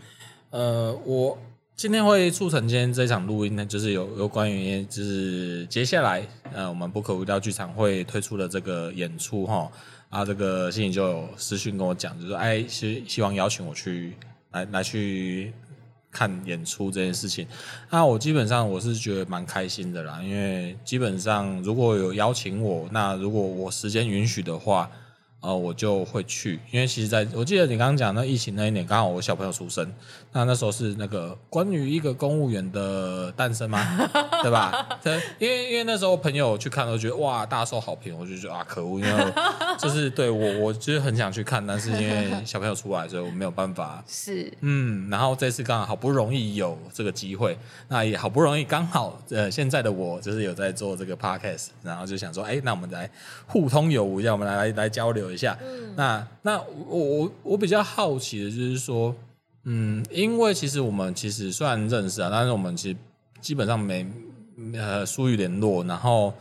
[0.51, 1.37] 呃，我
[1.75, 9.71] 今天会促成今天这场录音呢，就是有有关于就是接下来呃，我们不可无聊剧场会推出的这个演出哈。
[10.09, 14.13] 啊，这个心怡就有私讯跟我讲，就说哎，希希望邀请我去
[14.51, 15.53] 来来去
[16.11, 17.47] 看演出这件事情。
[17.89, 24.89] 那我基本上我是觉得蛮开心的啦，因为基本上如果有邀请我，那如果我时间允许的话。
[25.41, 29.89] 呃，我就会去，因为其实在我记得你刚刚讲那疫情那一年，刚好我小朋友出生，
[30.33, 33.79] 那那时候是那个关于一个公务员的诞生吗？
[34.43, 34.99] 对吧？
[35.01, 39.33] 对，因为因为那时候朋友去看，都觉得哇大受好评，我就觉得啊可恶，因为
[39.77, 44.03] 就是对我我就是很想去看，但是因为小朋友出来，所以我没有办法。
[44.09, 53.09] 是，嗯，然后这次刚好好不容易有这个机会，那也好不容易刚好呃现在的我就是有在做这个 podcast，然后就想说，哎，那我们来
[53.47, 55.28] 互通有无一下，我们来来来交流。
[55.31, 56.57] 一下，嗯、那那
[56.87, 59.15] 我我我比较好奇的就是说，
[59.63, 62.97] 嗯，因为其实我们其实虽然认识啊，但是我们其实
[63.41, 64.07] 基本上没
[64.73, 65.83] 呃疏于联络。
[65.83, 66.33] 然后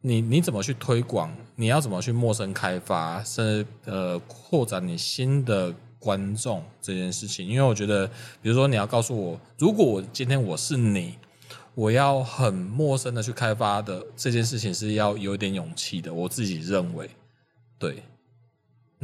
[0.00, 1.34] 你你怎么去推广？
[1.56, 7.46] 你要怎么去陌生开发，甚至呃扩展你新的观众这件事情？
[7.46, 8.06] 因为我觉得，
[8.42, 11.14] 比如说你要告诉我，如果我今天我是你，
[11.74, 16.12] 我要很陌生的去开发的这件事情是要有点勇气的。
[16.12, 17.08] 我自己认为，
[17.78, 18.02] 对。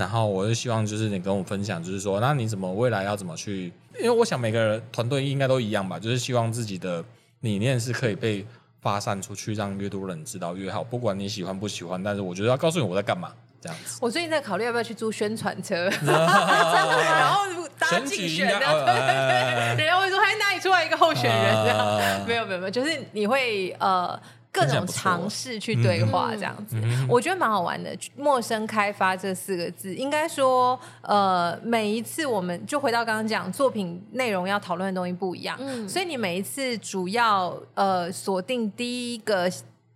[0.01, 3.71] 然后我就希望就是你跟我分享，就是说，那你怎么未来要怎么去？
[3.99, 7.05] 因为我想每个团队应该都一样吧，就是希望自己的
[7.41, 8.47] 理念是可以被
[8.81, 10.83] 发散出去，让越多人知道越好。
[10.83, 13.31] 不管你喜欢不喜欢，但是我觉得要告诉你我在干嘛，
[13.61, 13.99] 这样子。
[14.01, 17.45] 我最近在考虑要不要去租宣传车， 然后
[17.79, 21.55] 大家竞选的，对对对，人家会说，哎，哪里出来一个候选人？
[21.63, 24.19] 这样没有没有没有，就是你会呃。
[24.53, 27.97] 各种尝试去对话，这样子，嗯、我觉得蛮好玩的。
[28.17, 39.49] 陌生开发这四个字，应该说，呃，每一次我们就回到刚刚讲，作品内容要讨论的东西不一样，嗯、所以你每一次主要呃锁定第一个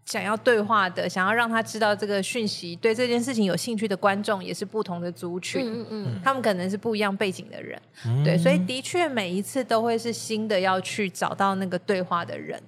[0.05, 12.63] 想要对话的，想要让他知道这个讯息，对这件事情有兴趣的观众，也是不同的族群，嗯嗯，他们可能是不一样背景的人，嗯、对，所以的确每一次都会是新的，要去找到那个对话的人。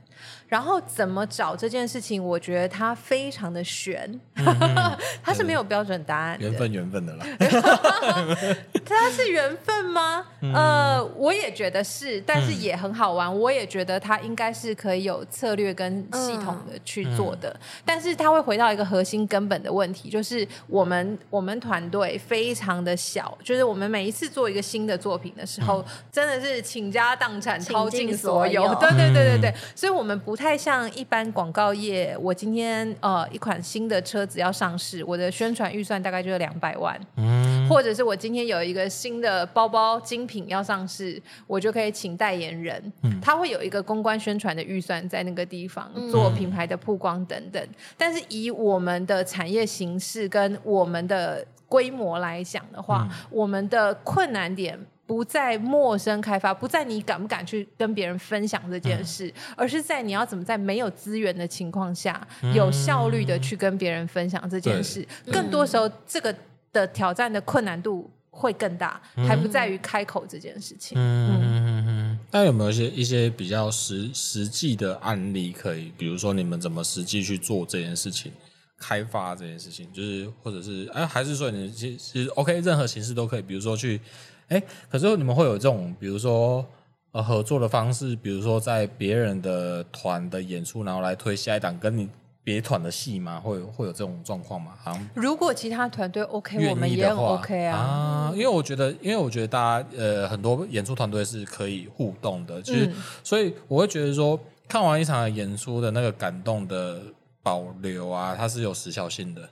[0.48, 6.38] 然后怎么找这件事情，我觉得它非常的悬，嗯、它是没有标准答案。
[6.40, 7.26] 缘分缘分的啦，
[8.86, 10.24] 它是缘分吗？
[10.40, 13.28] 嗯、呃，我也觉得是，但是也很好玩。
[13.28, 32.16] 嗯、我也觉得它应该是可以有策略跟系统的去做做的，嗯、但是它会回到一个核心根本的问题，就是我们我们团队非常的小，就是我们每一次做一个新的作品的时候，嗯、真的是倾家荡产，掏尽所有，对对对对对，嗯、所以我们不太像一般广告业。
[32.18, 45.90] 我今天呃一款新的车子要上市，我的宣传预算大概就是两百万，嗯，或者是我今天有一个新的包包精品要上市，我就可以请代言人，嗯，他会有一个公关宣传的预算在那个地方。
[46.12, 65.06] 做品牌的曝光等等，但是以我们的产业形式跟我们的规模来讲的话，嗯、我们的困难点不在陌生开发，不在你敢不敢去跟别人分享这件事，嗯、而是在你要怎么在没有资源的情况下，嗯、有效率的去跟别人分享这件事。
[65.30, 66.34] 更多时候，这个
[66.72, 70.98] 的挑战的困难度会更大，嗯、还不在于开口这件事情。
[70.98, 71.40] 嗯。
[71.40, 71.96] 嗯嗯
[72.32, 75.92] 那有没有一些一些比较实实际的案例可以？
[75.96, 78.32] 比如说你们怎么实际去做这件事情，
[78.78, 83.42] 开发这件事情，就是或者是哎，还是说你其实 OK，任何形式都可以。
[83.42, 84.00] 比如说去
[84.48, 86.64] 哎，可是你们会有这种，比如说
[87.12, 92.08] 呃合作的方式，比如说在别人的团的演出，然后来推下一档跟你。
[92.46, 93.40] 别团的戏吗？
[93.40, 94.70] 会会有这种状况吗？
[94.80, 97.76] 好像如果其他团队 OK，我们也 OK 啊。
[97.76, 102.94] 啊，因为我觉得，因为我觉得大家呃很多演出团队是可以互动的，就是、嗯、
[103.24, 104.38] 所以我会觉得说，
[104.68, 107.02] 看完一场演出的那个感动的
[107.42, 109.42] 保留啊，它是有时效性的。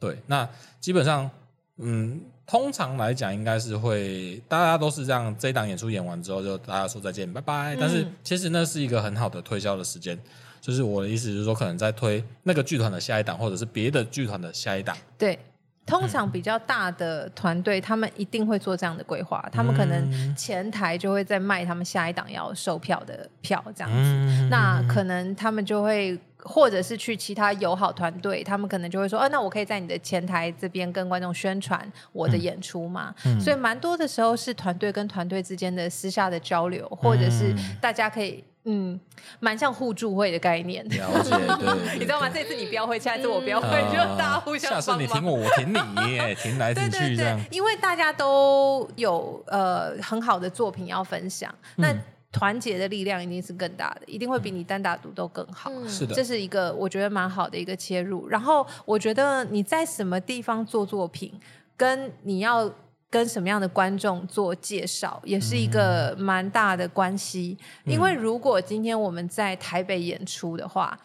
[0.00, 0.48] 对，那
[0.80, 1.30] 基本上
[1.76, 7.74] 嗯，通常来讲应该是会大家都是这样，这一档演出演完之后就大家说再见，拜拜。
[7.74, 10.18] 嗯、但是其实那是一个很好的推销的时间。
[10.60, 14.96] 就是我的意思，就是说，可能在推那个剧团的下一档，或者是别的剧团的下一档。
[15.18, 15.38] 对，
[15.86, 19.46] 通常比较大的团队，嗯、他们一定会做这样的规划。
[19.52, 23.96] 他们可能前台就会在卖他们下一档要售票的票，这样子。
[23.96, 38.42] 嗯、那可能他们就会，或者是去其他友好团队，他们可能就会说：“哦、啊，那我可以在你的前台这边跟观众宣传我的演出嘛？”嗯、所以，蛮多的时候是团队跟团队之间的私下的交流，或者是大家可以。
[38.64, 38.98] 嗯，
[39.40, 40.84] 蛮像互助会的概念。
[40.88, 42.28] 了解，对， 你知道吗？
[42.28, 44.82] 这次你标会，下次我标会，就大家互相帮忙。
[44.82, 47.38] 下次你挺我，我挺你， 挺来挺去这样。
[47.50, 51.94] 因为大家都有呃很好的作品要分享，那
[52.32, 55.70] 团结的力量一定是更大的，一定会比你单打独斗更好。
[55.86, 58.26] 是的，这是一个我觉得蛮好的一个切入。
[58.28, 61.32] 然后我觉得你在什么地方做作品，
[61.76, 62.72] 跟你要。
[63.10, 67.56] 跟什么样的观众做介绍，也是一个蛮大的关系。
[67.84, 70.98] 嗯、因为如果今天我们在台北演出的话，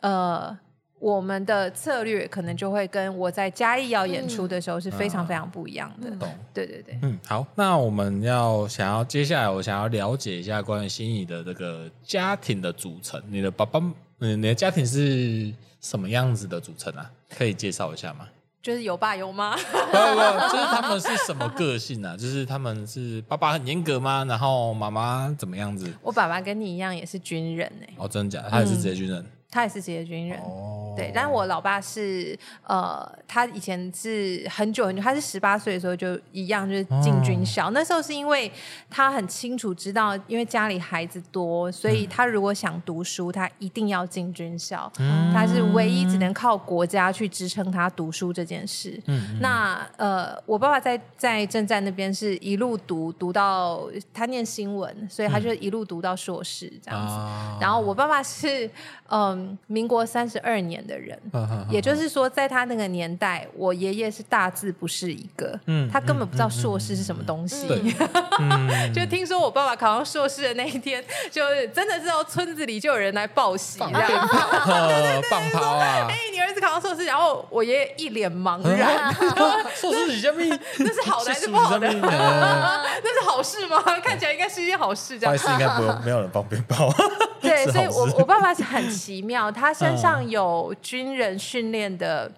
[0.00, 0.58] 呃，
[0.98, 6.10] 我们的策略可能就会跟我在嘉义要演出的时候是非常非常不一样的。
[6.16, 6.38] 懂、嗯？
[6.54, 6.98] 对对对。
[7.02, 13.22] 嗯，好，那我们要想要接下来，我想要了解一下关于心仪的这个家庭的组成。
[13.28, 13.78] 你的爸爸，
[14.20, 17.10] 嗯，你的家庭是什么样子的组成啊？
[17.28, 18.26] 可以介绍一下吗？
[18.62, 22.14] 就是有爸有妈， 不不，就是他们是什么个性啊？
[22.18, 24.24] 就是他们是爸爸很严格吗？
[24.28, 25.90] 然后妈妈怎么样子？
[26.02, 27.94] 我爸爸跟你一样也是军人哎、欸。
[27.96, 28.50] 哦，真的假的？
[28.50, 29.20] 他也是职业军人。
[29.20, 38.50] 嗯他也是职业军人，哦、对，但是我老爸是呃，他以前是很久很久，他是十八岁的时候就一样就是进军校，哦、那时候是因为
[38.88, 49.02] 他很清楚知道，因为家里孩子多，所以他如果想读书，他一定要进军校，嗯、他是唯一只能靠国家去支撑他读书这件事。
[49.06, 53.82] 嗯、那呃，我爸爸在在正在那边是一路读读到
[54.14, 57.14] 他念新闻，所以他就一路读到硕士这样子。
[57.16, 58.70] 嗯、然后我爸爸是
[59.08, 59.39] 嗯。
[59.66, 67.66] 民国三十二年的人，啊啊啊、也就是说，在他那个年代，我爷爷是大字不识一个，嗯，他根本不知道硕士是什么东西。
[68.94, 74.28] 就听说我爸爸考上硕士的那一天，就真的是到村子里就有人来报喜，这样
[75.30, 76.06] 放炮啊！
[76.08, 79.14] 哎，你儿子考上硕士，然后我爷爷一脸茫然，
[79.76, 81.88] 硕士你下面那是好的还是不好的？
[81.92, 83.82] 那是好事吗？
[84.02, 85.36] 看起来应该是一件好事，这样。
[85.36, 86.92] 坏事应该不用，没有人帮鞭炮。
[87.40, 92.30] 对，所以我我爸爸是很奇妙，他身上有军人训练的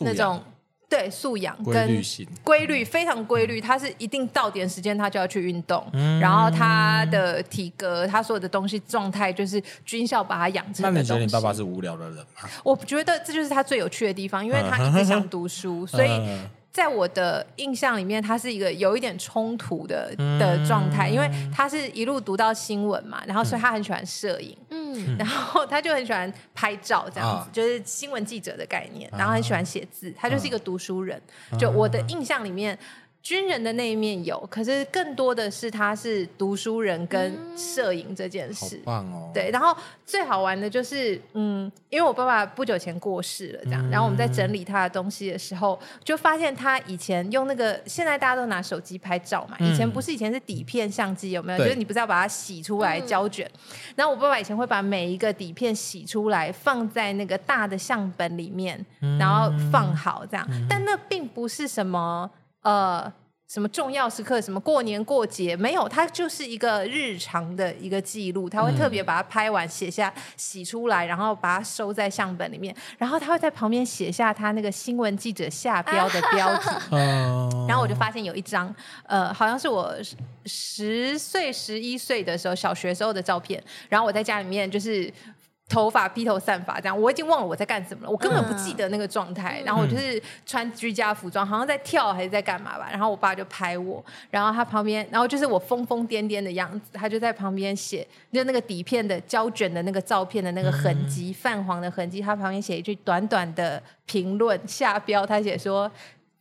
[0.00, 0.42] 那种
[0.88, 2.02] 对素养跟
[2.44, 3.60] 规律，非常规律。
[3.60, 5.84] 他是一定到点时间他就要去运动，
[6.20, 10.82] 然后他的体格，他所有的东西状态就是军校把他养成。
[10.82, 12.48] 那你觉得你爸爸是无聊的人吗？
[12.62, 16.08] 我觉得这就是他最有趣的地方，因为他一直想读书，所以。
[16.76, 31.18] 在我的印象里面，他是一个有一点冲突的的状态，因为他是一路读到新闻嘛，然后所以他很喜欢摄影，嗯，然后他就很喜欢拍照这样子，就是新闻记者的概念，然后很喜欢写字，他就是一个读书人。
[31.58, 32.78] 就我的印象里面，
[33.26, 38.80] 军人的那一面有，可是更多的是他是读书人跟摄影这件事。
[38.84, 39.32] 好棒哦！
[39.34, 51.58] 对，然后最好玩的就是，嗯，因为我爸爸不久前过世了，这样，然后我们在整理他的东西的时候，就发现他以前用那个，现在大家都拿手机拍照嘛，以前不是以前是底片相机，有没有？
[51.58, 53.50] 就是你不是要把它洗出来胶卷，
[53.96, 58.86] 然后我爸爸以前会把每一个底片洗出来，放在那个大的相本里面，
[59.18, 62.30] 然后放好这样，但那并不是什么。
[62.66, 63.12] 呃，
[63.46, 76.68] 什么重要时刻，什么过年过节，没有，它就是一个日常的一个记录，他会特别把它拍完，写下，洗出来，然后把它收在相本里面，然后他会在旁边写下他那个新闻记者下标的标题，
[77.68, 79.94] 然后我就发现有一张，呃，好像是我
[80.44, 85.12] 十岁、十一岁的时候，小学时候的照片，然后我在家里面就是。
[85.68, 89.60] 头发披头散发，这样我已经忘了我在干什么了，我根本不记得那个状态。
[89.60, 92.88] 嗯、然后我就是穿居家服装，好像在跳还是在干嘛吧。
[92.90, 102.20] 然后我爸就拍我，然后他旁边，然后就是我疯疯癫癫的样子，他就在旁边写，就那个底片的胶卷的那个照片的那个痕迹，嗯、泛黄的痕迹。
[102.20, 105.90] 他旁边写一句短短的评论下标，他写说。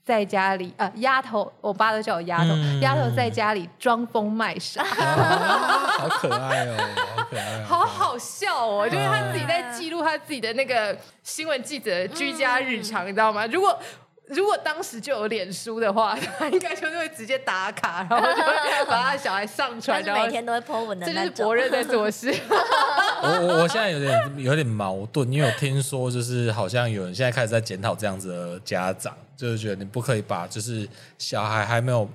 [0.05, 2.49] 在家里啊，丫头，我爸都叫我丫头。
[2.79, 6.77] 丫、嗯、头在家里装疯卖傻，啊，好可爱哦，
[7.15, 8.87] 好可爱， 好好笑哦。
[8.87, 13.47] 就是他自己在记录他自己的那个新闻记者居家日常，嗯、你知道吗？
[13.47, 13.77] 如果
[14.27, 21.05] 如果当时就有脸书的话， 他应该就是会直接打卡，然后就会 把他的小孩上传，然后每天都会 po 文的。
[21.05, 22.33] 这就是博人在做事。
[23.21, 32.09] 我我我现在有点有点矛盾，因为我听说就是好像有人现在开始在检讨这样子的家长，就是觉得你不可以把就是小孩还没有。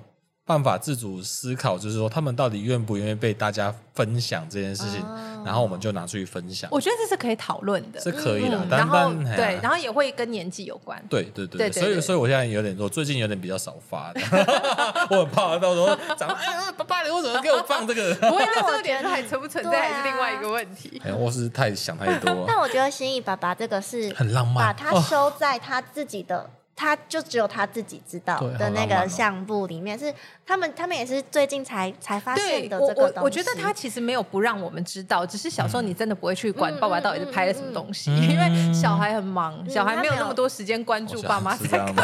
[0.51, 6.69] 办法自主思考，就是说他们到底愿不愿意被大家分享这件事情，哦、然后我们就拿出去分享。
[6.73, 8.57] 我觉得这是可以讨论的，是可以的。
[8.57, 11.01] 嗯、然后对，然后也会跟年纪有关。
[11.09, 14.19] 对对对，对，对，对，所以所以我现在有点，我最近有点比较少发的，
[15.09, 15.87] 我很怕到时候
[16.17, 18.13] 长哎，爸爸你为什么给我放这个？
[18.19, 21.01] 不会，那这个点还存不存在还是另外一个问题。
[21.07, 22.43] 哎，我是太想太多。
[22.45, 26.49] 但我觉得心意爸爸这个是很浪漫，把它收在他自己的。
[26.81, 30.11] 他就只有他自己知道的那个相簿里面，是
[30.43, 33.13] 他们他们也是最近才才发现的这个东西。
[33.19, 42.03] 我我觉得他其实没有不让我们知道，只是小时候你真的不会去管爸爸到底是拍了什么东西，因为小孩很忙，小孩没有那么多时间关注爸妈在干嘛，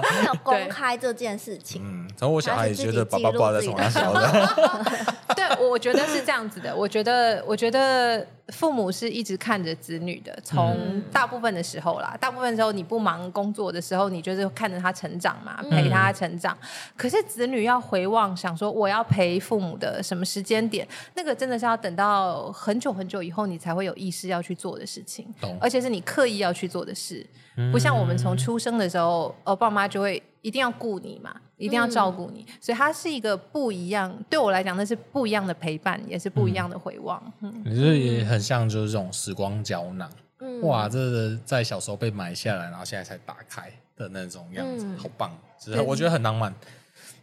[0.00, 2.05] 他没有 公开这件事情。
[2.16, 4.48] 嗯，然后我小孩也觉得爸爸不知道在从哪小的。
[5.36, 6.74] 对，我觉得是这样子的。
[6.74, 8.26] 我觉得，我觉得。
[8.50, 16.56] 父母是一直看着子女的，从大部分的时候啦，嗯、大部分的时候你不忙工作的时候，你就是看着他成长嘛，陪他成长。
[16.60, 20.86] 嗯、可是子女要回望，想说我要陪父母的什么时间点，
[21.16, 25.26] 那个真的是要等到很久很久以后，你才会有意识要去做的事情，
[25.60, 30.22] 而且是你刻意要去做的事，嗯、不像我们从出生的时候，呃，爸妈就会。
[30.46, 34.16] 一定要顾你嘛，一定要照顾你，嗯、所以它是一个不一样。
[34.30, 37.20] 对我来讲，那是不一样的陪伴，也是不一样的回望。
[37.40, 40.08] 嗯，你这、嗯、也很像就是这种时光胶囊。
[40.38, 45.36] 嗯，哇，这是在小时候被埋下来，然后现在才打开的那种样子，嗯、好棒！
[45.58, 46.54] 就是我觉得很浪漫。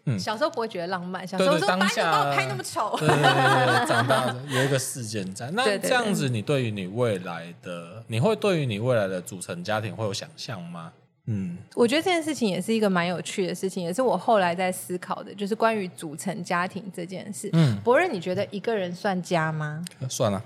[0.03, 2.93] 嗯，小时候不会觉得浪漫，小时候说把我拍那么丑。
[2.99, 5.49] 对对对对，长大有一个事件在。
[5.55, 10.91] 那这样子，你对于你未来的，你会对于你未来的组成家庭会有想象吗？
[11.26, 17.49] 嗯，我觉得这件事情也是一个蛮有趣的事情，也是我后来在思考的，就是关于组成家庭这件事。
[17.53, 19.84] 嗯，博仁，你觉得一个人算家吗？
[20.09, 20.43] 算了。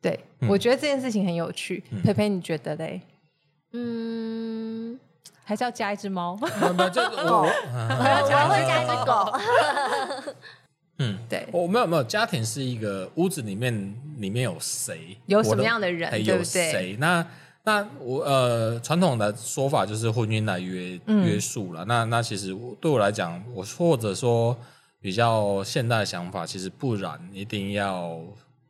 [0.00, 1.82] 对，嗯、我觉得这件事情很有趣。
[1.90, 3.00] 嗯、佩佩，你觉得嘞？
[3.72, 4.96] 嗯，
[5.42, 6.38] 还是要加一只猫？
[6.40, 6.72] 我还
[8.48, 9.32] 会加一只狗。
[10.98, 16.96] 嗯，对，我没有没有，家庭是一个屋子里面里面有谁，有什么样的人，有谁？
[17.00, 17.26] 那
[17.66, 21.84] 那我呃，传统的说法就是婚姻来约、嗯、约束了。
[21.86, 24.56] 那那其实对我来讲，我或者说
[25.00, 28.20] 比较现代的想法，其实不然，一定要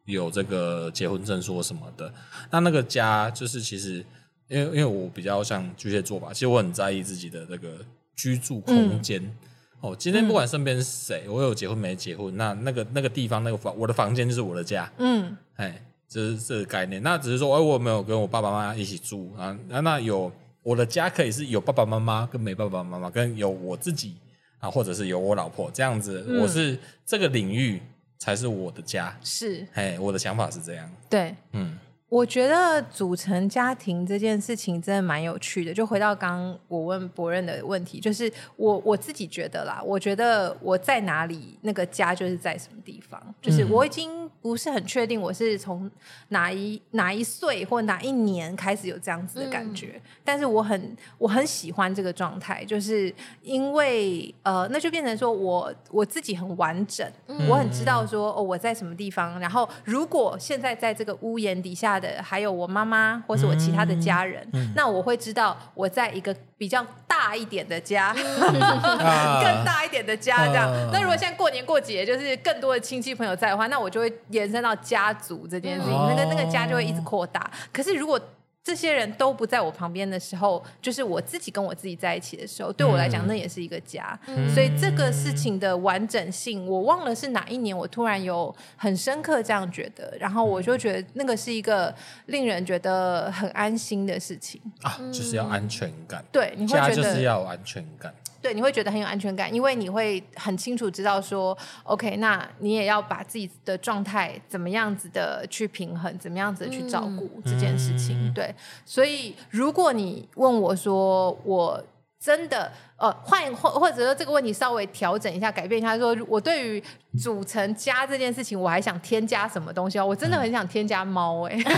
[0.06, 2.10] 有这个结婚证书什么的。
[2.50, 4.02] 那那个家就是其实，
[4.48, 7.76] 因为因为我比较像巨蟹座吧，其实我很在意自己的这个
[8.16, 9.22] 居住空间。
[9.22, 9.34] 嗯、
[9.82, 14.90] 哦，今天不管身边是谁，嗯、我有结婚没结婚，那那个那个地方那个房，我的房间就是我的家。
[14.96, 15.82] 嗯，哎。
[16.08, 20.30] 这是这个概念，那只是说，哎，我没有跟我爸爸妈妈一起住啊，那有
[20.62, 24.14] 我的家可以是有爸爸妈妈跟没爸爸妈妈，跟有我自己
[24.58, 27.80] 啊，或者是有我老婆这样子，嗯、我是这个领域
[28.18, 31.78] 才是我的家，是，哎，我的想法是这样，对，嗯。
[32.08, 35.74] 我觉得组成家庭这件事情真的蛮有趣的。
[35.74, 43.20] 就回到刚刚我问博任的问题，就是我我自己觉得啦，我觉得我在哪里，那个家就是在什么地方。
[43.42, 45.90] 就是我已经不是很确定我是从
[46.28, 59.40] 哪一哪一岁或哪一年开始有这样子的感觉，嗯、但是我很我很喜欢这个状态，就是因为呃，那就变成说我我自己很完整，嗯、我很知道说哦我在什么地方。
[59.40, 61.95] 然后如果现在在这个屋檐底下。
[61.98, 70.70] 的还有我妈妈或是我其他的家人，那我会知道我在一个比较大一点的家， 更大一点的家这样。
[70.70, 77.50] 啊、那如果现在过年过节，就是更多的亲戚朋友在的话，那我就会延伸到家族这件事情，哦、那个那个家就会一直扩大。
[77.72, 78.20] 可是如果
[78.66, 84.18] 这些人都不在我旁边的时候，就是我自己跟我自己在一起的时候，对我来讲，那也是一个家。
[84.26, 91.94] 嗯、所以这个事情的完整性，我忘了是哪一年，我突然有很深刻这样觉得，然后我就觉得那个是一个
[92.26, 96.24] 令人觉得很安心的事情啊，就是要安全感。
[96.32, 98.12] 对，你会觉得家就是要有安全感。
[98.46, 108.28] 对，你会觉得很有安全感，因为你会很清楚知道说，OK，那你也要把自己的状态怎么样子的去平衡，怎么样子的去照顾这件事情。
[108.28, 111.82] 嗯、对，所以如果你问我说，我
[112.18, 112.70] 真的。
[112.98, 116.82] 呃，换或或者说这个问题稍微调整一下，改变一下，说我对于
[117.22, 120.06] 组成家这件事情，我还想添加什么东西哦？
[120.06, 121.74] 我真的很想添加猫哎、欸。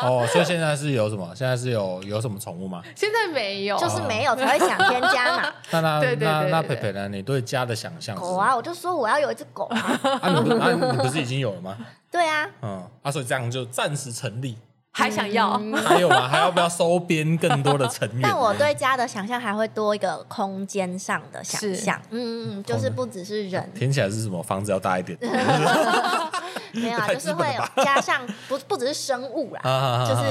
[0.00, 1.30] 哦，所以现在是有什么？
[1.34, 2.82] 现在是有有什么宠物吗？
[2.96, 5.52] 现在没有，就是没有才会想添加嘛。
[5.70, 7.06] 那那那那佩佩呢？
[7.10, 8.16] 你对家的想象？
[8.16, 10.00] 狗啊，我就说我要有一只狗啊。
[10.22, 11.76] 啊，你不啊，你不是已经有了吗？
[12.10, 12.48] 对啊。
[12.62, 14.56] 嗯，啊，所以这样就暂时成立。
[14.96, 15.60] 还想要？
[15.84, 16.26] 还有吗？
[16.26, 18.20] 还要不要收编更多的成员？
[18.22, 22.00] 但我对家的想象还会多一个空间上的想象。
[22.10, 23.70] 嗯嗯，就是不只是人。
[23.74, 24.42] 听起来是什么？
[24.42, 25.18] 房子要大一点？
[26.72, 27.46] 没有啊，就是会
[27.84, 30.22] 加上不不只是生物啦，就是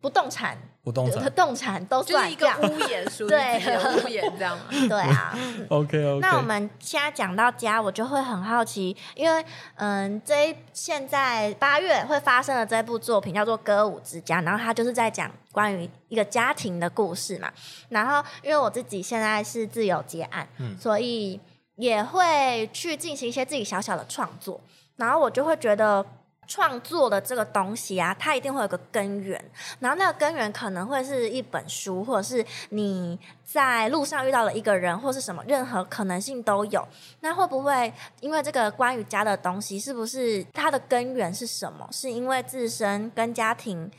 [0.00, 0.56] 不动产。
[0.86, 4.64] 不动产，动产都算一个屋檐，属于自己的屋檐，这样吗？
[4.88, 5.36] 对啊。
[5.68, 6.20] OK OK。
[6.20, 17.52] 那我们现在讲到家，我就会很好奇，因为嗯，这现在八月会发生的这部作品叫做《歌舞之家》，然后它就是在讲关于一个家庭的故事嘛。
[17.88, 21.40] 然后因为我自己现在是自由接案，嗯，所以
[21.74, 24.60] 也会去进行一些自己小小的创作，
[24.94, 26.06] 然后我就会觉得。
[26.46, 29.42] 创作的这个东西啊，它一定会有个根源，
[29.80, 36.86] 然后那个根源可能会是一本书，或者是你在路上遇到了一个人，或是什么，任何可能性都有。
[37.20, 41.88] 那会不会因为这个关于家的东西，是不是它的根源是什么？
[41.90, 43.90] 是因为自身跟家庭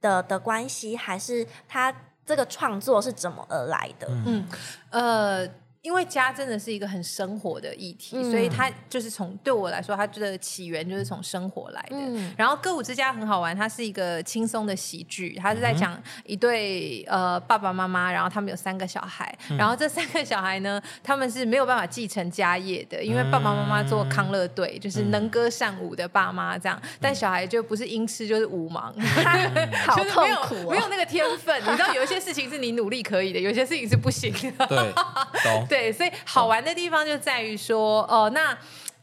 [0.00, 1.94] 的的关系，还是它
[2.24, 4.06] 这个创作是怎么而来的？
[4.24, 4.46] 嗯，
[4.90, 5.48] 呃。
[5.86, 11.96] 因为家真的是一个很生活的议题，嗯、所以它就是从对我来说，它的起源就是从生活来的。
[11.96, 28.92] 嗯、然后歌舞之家很好玩，它是一个轻松的喜剧，它是在讲一对呃爸爸妈妈，然后他们有三个小孩，嗯、然后这三个小孩呢，他们是没有办法继承家业的，因为爸爸妈妈做康乐队，就是能歌善舞的爸妈这样，但小孩就不是音痴就是舞盲，
[29.86, 31.56] 好痛苦、哦，没有那个天分。
[31.62, 34.66] 你知道有一些事情是你努力可以的，有些事情是不行的。
[34.66, 34.92] 对，
[35.44, 35.66] 懂。
[35.68, 38.56] 对， 所以好玩的地方就在于说，哦，那。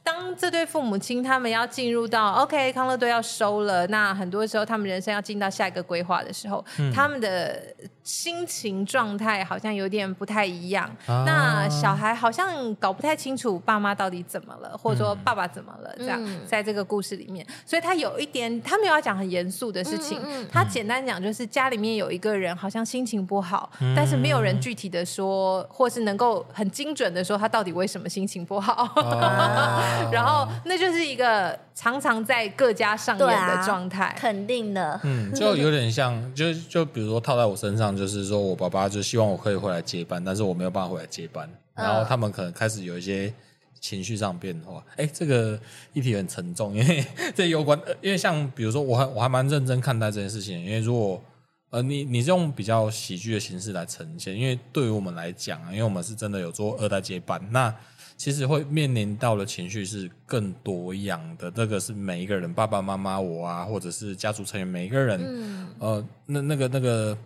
[0.05, 7.57] 当这对父母亲他们要进入到 OK 康乐队要收了，那很多时候他们人生要进到下一个规划的时候，嗯、他们的
[8.03, 10.85] 心情状态好像有点不太一样。
[11.05, 28.73] 啊、那小孩好像搞不太清楚爸妈到底怎么了，或者说爸爸怎么了，嗯、这样在这个故事里面，所以他有一点他没有要讲很严肃的事情，嗯嗯嗯、他简单讲就是家里面有一个人好像心情不好，嗯、但是没有人具体的说，或是能够很精准的说他到底为什么心情不好。
[28.73, 29.81] 啊。
[30.11, 34.99] 然后，那就是一个常常在各家上演的状态，啊、肯定的。
[35.03, 43.33] 嗯，就有点像，就就比如说套在我身上，就是说我爸爸就希望我可以回来接班，但是我没有办法回来接班，然后他们可能开始有一些
[43.79, 44.83] 情绪上变化。
[44.95, 45.59] 哎，这个
[45.93, 51.21] 议题很沉重，因为 这有关，因为像比如说，我还我还蛮认真看待这件事情，因为如果
[51.69, 57.73] 呃你你是用比较喜剧的形式来呈现，因为对于我们来讲啊，因为我们是真的有做二代接班，那。
[58.15, 67.17] 其实会面临到的情绪是更多样的，这个是每一个人，爸爸妈妈我啊，或者是家族成员每一个人，嗯、呃，那那个那个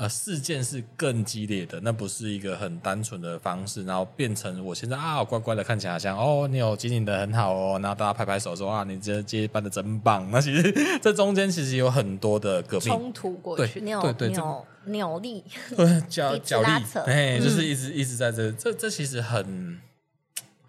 [0.00, 15.44] 呃事件是更激烈的，那不是一个很单纯的方式，然后变成我现在啊乖乖的看起来像哦，你有经营的很好哦，然后大家拍拍手说啊，你这接班的真棒，那其实这中间其实有很多的革命冲突过去，扭对对对扭扭力，
[15.76, 16.68] 对脚脚力，
[17.04, 19.78] 哎，就是一直一直在这这这其实很。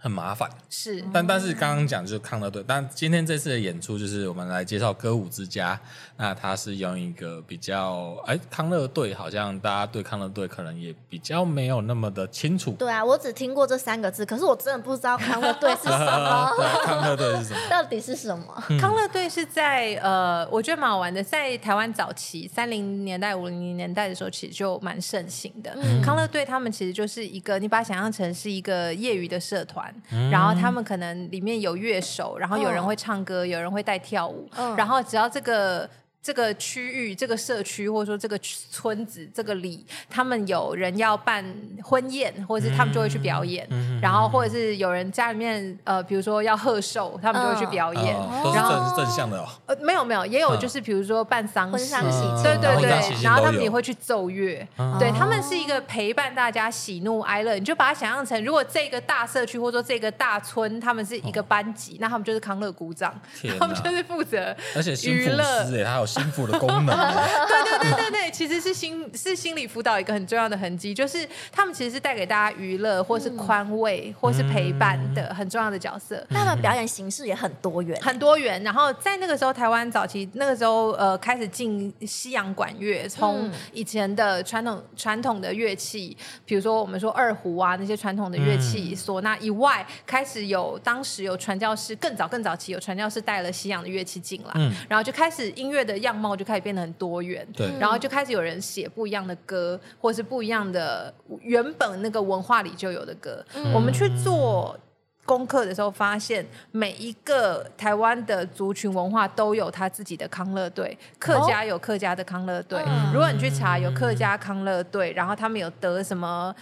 [0.03, 5.79] 很麻烦，是，但但是刚刚讲就是康乐队，但今天这次的演出就是我们来介绍歌舞之家，
[6.17, 12.71] 那他是用一个比较，哎，康乐队好像大家对康乐队可能也比较没有那么的清楚。
[12.79, 16.51] 对啊，我只听过这三个字，可是我真的不知道康乐队是什么。
[16.57, 17.59] 对，康乐队是什么？
[17.69, 18.63] 到底是什么？
[18.69, 25.71] 嗯、康乐队是在呃，我觉得蛮好玩的，在台湾早期三零年代、五零年代的时候，其实就蛮盛行的。
[25.75, 29.90] 嗯、康乐队他们其实就是一个，你把它想象成是一个业余的社团。
[30.31, 35.89] 然后他们可能里面有乐手，然后有人会唱歌，有人会带跳舞，然后只要这个。
[36.23, 41.43] 这个区域、这个社区，或者说这个村子、这个里，他们有人要办
[41.83, 43.65] 婚宴，或者是他们就会去表演。
[43.71, 48.15] 嗯、然后或者是有人家里面呃，比如说要贺寿，他们就会去表演。
[48.43, 49.47] 都是正正向的哦。
[49.65, 53.23] 呃，没有没有，也有就是比如说办丧事，嗯、对对对。
[53.23, 57.55] 然后他们也会去奏乐，嗯、对他们是一个陪伴大家喜怒哀乐。
[57.55, 63.19] 你就把它想象成，如果这个大社区或者说这个大村，他们是一个班级，那他们就是康乐鼓掌，
[63.57, 66.05] 他们就是负责而且娱乐，还有。
[66.11, 66.85] 心腹的功能，
[67.47, 76.25] 对对对对对，其实是心是心理辅导一个很重要的痕迹，就是他们其实是带给大家娱乐，或是宽慰，嗯、或是陪伴的很重要的角色。
[76.29, 78.61] 他们表演形式也很多元，很多元。
[78.63, 96.00] 然后在那个时候，台湾早期那个时候，呃，开始进西洋管乐，从以前的传统传统的乐器，比如说我们说二胡啊那些传统的乐器，唢呐以外，开始有当时有传教士，更早更早期有传教士带了西洋的乐器进来，嗯、然后就开始音乐的。
[96.01, 103.43] 样貌就开始变得很多元，对，然后就开始有人写不一样的歌，或是不一样的原本那个文化里就有的歌。
[103.55, 104.77] 嗯、我们去做
[105.25, 112.79] 功课的时候，发现每一个台湾的族群文化都有他自己的康乐队，客家有客家的康乐队。
[112.81, 116.53] 哦、如果你去查有客家康乐队，然后他们有得什么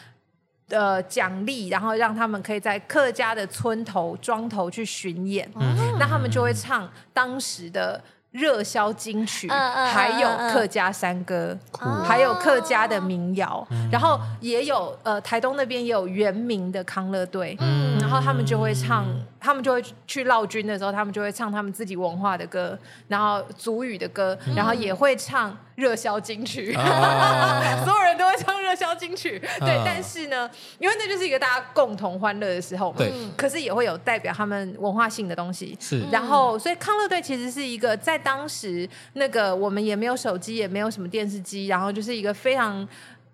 [0.69, 7.99] 呃奖励，然后让他们可以在客家的村头庄头去巡演，嗯、那他们就会唱当时的。
[8.31, 19.05] 热销金曲，嗯嗯、还有客家山歌，嗯、还有客家的民谣，嗯、然后也有呃台东那边也有原名的康乐队，嗯、然后他们就会唱，
[19.39, 22.77] 他们就会去闹军的时候，他们就会唱他们自己文化的歌，
[23.07, 25.57] 然后族语的歌，嗯、然后也会唱。
[25.79, 29.41] 热销金曲，啊、 所有人都会唱热销金曲。
[29.59, 32.97] 啊、对，但是呢，因为那就是一个大家共同欢乐的时候嘛。
[32.97, 33.11] 对。
[33.37, 35.77] 可是也会有代表他们文化性的东西。
[35.79, 36.01] 是。
[36.11, 42.87] 然后，所以康乐队其实是一个在当时那个我们也没有手机，也没有什么电视机，然后就是一个非常。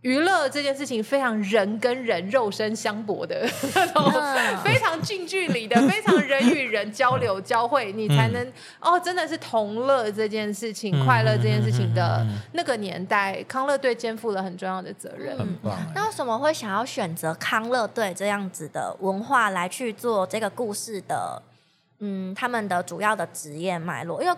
[0.05, 3.41] 娱乐这件事情非常人跟人肉身相搏的
[3.73, 15.35] 那种，非常近距离的， 非常人与人交流交汇，你才能哦，真的是同乐这件事情、快乐这件事情的那个年代，康乐队肩负了很重要的责任。
[15.39, 15.75] 很棒。
[15.95, 21.41] 那为什么会想要选择康乐队这样子的文化来去做这个故事的？
[21.97, 24.37] 嗯，他们的主要的职业脉络，因为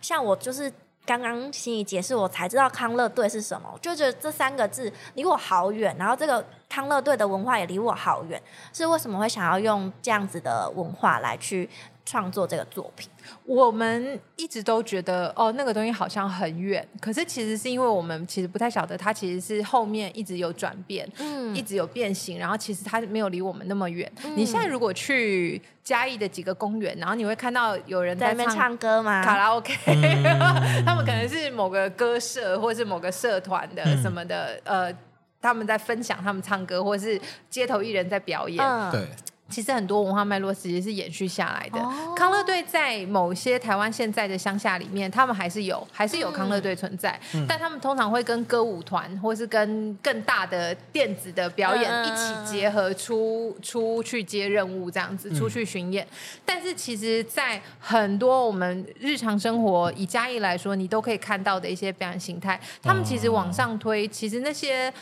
[0.00, 0.72] 像我就是。
[1.08, 8.38] 刚刚心怡解释，我才知道康乐队是什么，就觉得这三个字离我好远，然后这个康乐队的文化也离我好远，
[8.74, 11.66] 是为什么会想要用这样子的文化来去
[12.08, 13.06] 创作这个作品？
[13.44, 24.10] 我们一直都觉得哦，那个东西好像很远，可是其实是因为我们其实不太晓得它其实是后面一直有转变，嗯，一直有变形，然后其实它没有离我们那么远。
[24.24, 29.22] 嗯、你现在如果去嘉义的几个公园，然后你会看到有人在，那边唱歌吗？
[29.22, 30.24] 卡拉 OK，、嗯、
[30.86, 34.98] 他们可能是某个歌社或者是某个社团的什么的，嗯、呃，
[35.42, 39.06] 他们在分享他们唱歌，或者是街头艺人在表演，嗯、对。
[39.48, 41.78] 其实很多文化脉络其实是延续下来的。
[42.14, 47.18] 康乐队在某些台湾现在的乡下里面，他们还是有，还是有康乐队存在。
[47.34, 56.04] 嗯、但他们通常会跟歌舞团，或是跟更大的电子的表演一起结合出，出出去接任务这样子，出去巡演。
[56.04, 64.92] 嗯、但是其实，在很多我们日常生活以嘉义来说，你都可以看到的一些表演形态，他们其实往上推，其实那些。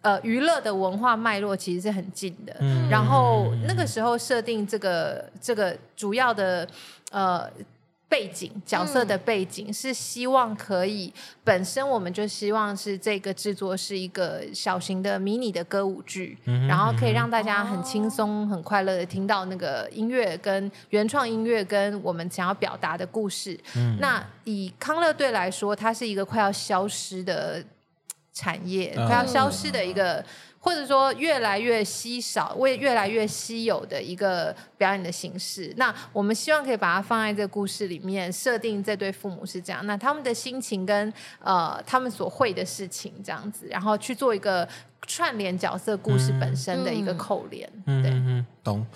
[0.00, 2.54] 呃，娱乐的文化脉络其实是很近的。
[2.60, 6.66] 嗯、然后那个时候设定这个这个主要的
[7.10, 7.50] 呃
[8.08, 23.58] 背景角色的背景，嗯、是希望可以本身我们就希望是这个制作是一个小型的迷你的歌舞剧，嗯、然后可以让大家很轻松、很快乐的听到那个音乐跟原创音乐跟我们想要表达的故事。
[23.76, 27.62] 嗯、那以康乐队来说，它是一个快要消失的。
[28.38, 30.24] 产业快要消失的一个，嗯、
[30.60, 35.74] 或者说越来越稀少、为越来越稀有的一个表演的形式。
[35.76, 41.12] 那我们希望可以把它放在这个故事里面，设定这对父母是这样，那他们的心情跟
[41.42, 44.68] 呃他们所会的事情这样子，然后去做一个
[45.04, 47.68] 串联角色故事本身的一个扣连。
[47.86, 48.86] 嗯、对，嗯，懂。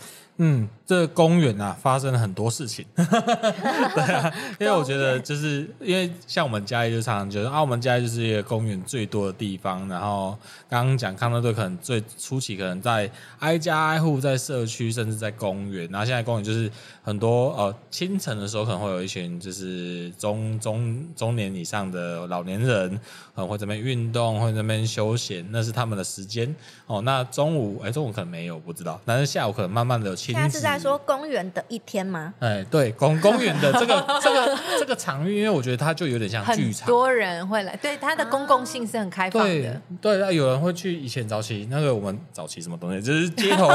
[0.45, 2.85] 嗯，这个公园啊，发生了很多事情。
[2.97, 9.87] 对啊， 因为我觉得，就是因为像我们家里就常常觉得啊，我们嘉义就是一个公园最多的地方。
[9.89, 10.37] 然后
[10.69, 15.89] 刚刚讲康乐队可能最初期可能在挨家挨户，在社区，甚至在公园。
[15.93, 16.69] 然后现在公园就是
[17.03, 22.91] 很多呃，清晨的时候可能会有一群就是中中中年以上的老年人，
[23.35, 26.55] 可能会这边运动，会这边休闲，那是他们的时间
[26.87, 27.03] 哦。
[27.03, 30.17] 那中午哎，中午可能没有，不知道，但是下午可能慢慢的有。
[30.17, 32.33] 现在是在说公园的一天吗？
[32.39, 39.81] 哎，对，公公园的这个这个这个场域，因为我觉得它就有点像 剧场，很多人会来，对，它的公共性是很开放的。
[40.01, 40.93] 对，对，有人会去。
[41.03, 43.69] 以前早期那个我们早期什么东西，就是街头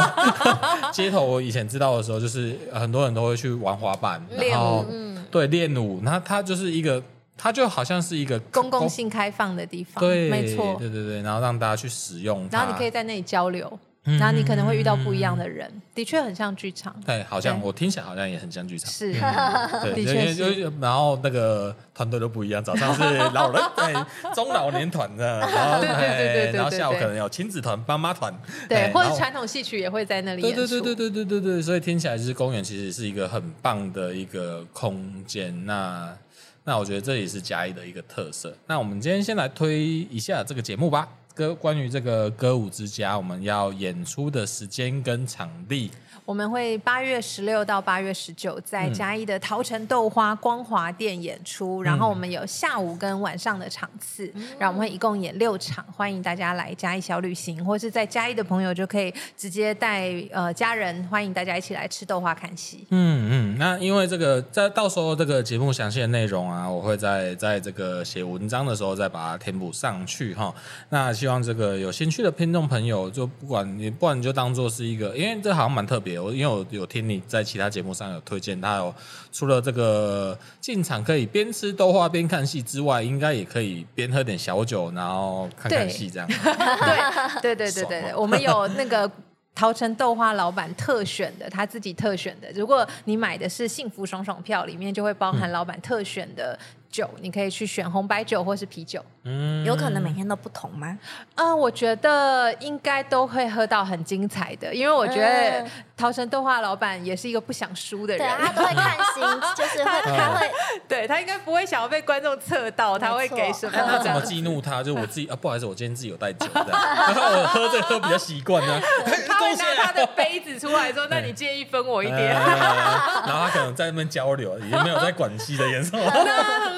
[0.94, 1.26] 街头。
[1.26, 4.86] 我以前知道的时候，就是很多人都会去玩滑板，然后
[5.32, 6.00] 对练舞。
[6.04, 7.02] 那它就是一个，
[7.36, 13.80] 它就好像是一个公共性开放的地方，对，没错，对对对，然后让大家去使用，然后你可以在那里交流。
[14.20, 16.96] 然后你可能会遇到不一样的人，的确很像剧场。
[17.06, 18.90] 对，好像我听起来好像也很像剧场。
[18.90, 20.72] 是，对， 的确就。
[20.80, 23.04] 然后那个团队都不一样，早上是
[23.34, 28.34] 老人对中老年团的，然后对对对对对，然后下午可能有亲子团、妈妈团，
[28.70, 30.68] 对，或者传统戏曲也会在那里演出。
[30.68, 35.66] 对对对对对对对，所以听起来就是公园其实是一个很棒的一个空间。
[35.66, 36.16] 那
[36.64, 38.56] 那我觉得这也是嘉义的一个特色。
[38.68, 41.08] 那我们今天先来推一下这个节目吧。
[41.38, 45.92] 歌关于这个歌舞之家，我们要演出的时间跟场地。
[46.28, 62.86] 我们会八月十六到八月十九在嘉义的桃城豆花光华店演出，嗯、然后我们有下午跟晚上的场次，嗯、然后我们会一共演六场，欢迎大家来嘉义小旅行，或是在嘉义的朋友就可以直接带呃家人，欢迎大家一起来吃豆花看戏。
[62.90, 70.54] 嗯嗯，那因为这个在到时候这个节目详细的内容啊，我会在在这个写文章的时候再把它填补上去哈。
[70.90, 76.17] 那希望这个有兴趣的听众朋友，就不管你不管你就当做是一个，因为这好像蛮特别。
[76.20, 78.94] 我因为我有听你在其他节目上有推荐，他有
[79.32, 86.28] 除了这个进场可以边吃豆花边看戏之外，应该也可以边喝点小酒，然后看看戏这样。
[87.42, 89.10] 对对对对对对，我们有那个
[89.56, 92.52] 桃城豆花老板特选的，他自己特选的。
[92.54, 96.58] 如果你买的是幸福爽爽票，里面就会包含老板特选的。
[96.90, 99.04] 酒，你可以去选红白酒或是啤酒。
[99.30, 100.98] 嗯，有可能每天都不同吗？
[101.36, 105.66] 啊、呃，我觉得应该都会喝到很精彩的，因为我觉得
[105.98, 109.24] 桃城豆花老板也是一个不想输的人，对，他都会看心，
[109.56, 110.50] 就是会 他会，
[110.88, 113.74] 对他应该不会想要被观众测到，他会给什么？
[113.86, 114.82] 他怎么激怒他？
[114.82, 118.80] 就是我自己啊，不好意思，我今天自己有带酒的，然后，我喝这喝比较习惯呢。
[119.28, 125.84] 他会拿他的杯子出来说：“那你介意分我一点？”然后他可能在那边交流，也没有在管戏的演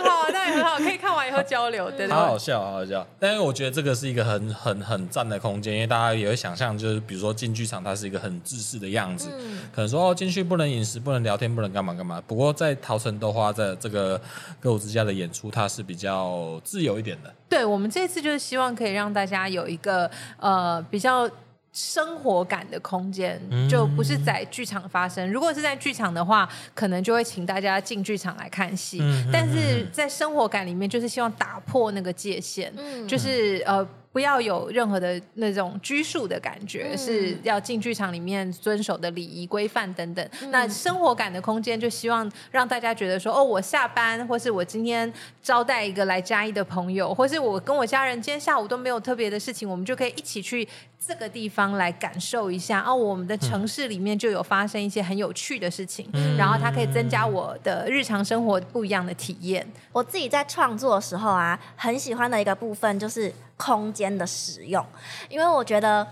[0.04, 0.10] 出。
[0.10, 3.06] 好，那也很好，可以看完以后交流， 对，好好笑，好好笑。
[3.20, 12.22] 但是我觉得这个是一个很很很赞的空间，因为大家也会想象，就是比如说进剧场，它是一个很制式的样子，嗯、可能说哦进去不能饮食，不能聊天，不能干嘛干嘛。
[12.26, 14.20] 不过在桃城豆花在这个
[14.60, 17.34] 歌舞之家的演出，它是比较自由一点的。
[17.48, 21.30] 对，我们这次就是希望可以让大家有一个呃比较。
[21.72, 23.40] 生活感的空间
[23.70, 25.32] 就不是在剧场发生。
[25.32, 29.00] 如果是在剧场的话，可能就会请大家进剧场来看戏。
[29.32, 32.74] 但是在生活感里面，就是希望打破那个界限，
[33.08, 33.88] 就是呃。
[34.12, 40.30] 不要有任何的那种拘束的感觉，嗯、是要进剧场里面遵守的礼仪规范等等。
[40.42, 45.14] 嗯、那生活感的空间，就希望让大家觉得说，哦，我下班，或是我今天
[45.44, 50.68] 招待一个来嘉义的朋友，或是我跟我家人今天下午都没有特别的事情，我们就可以一起去
[51.00, 52.84] 这个地方来感受一下。
[52.86, 59.66] 哦，我们的城市里面就有发生一些很有趣的事情，嗯、然后它可以增加我的日常生活不一样的体验。
[59.92, 63.34] 我自己在创作的时候啊，很喜欢的一个部分就是。
[63.60, 64.82] 空间的使用，
[65.28, 66.08] 因为我觉得，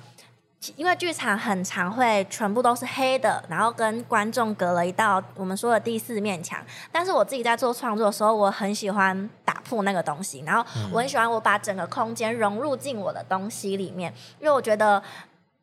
[0.75, 6.59] 因为剧场很常会全部都是黑的，然后跟观众隔了一道我们说的第四面墙。
[6.91, 15.01] 但是我自己在做创作的时候，我很喜欢打破那个东西，然后我很喜欢我把整个空间融入进我的东西里面，因为我觉得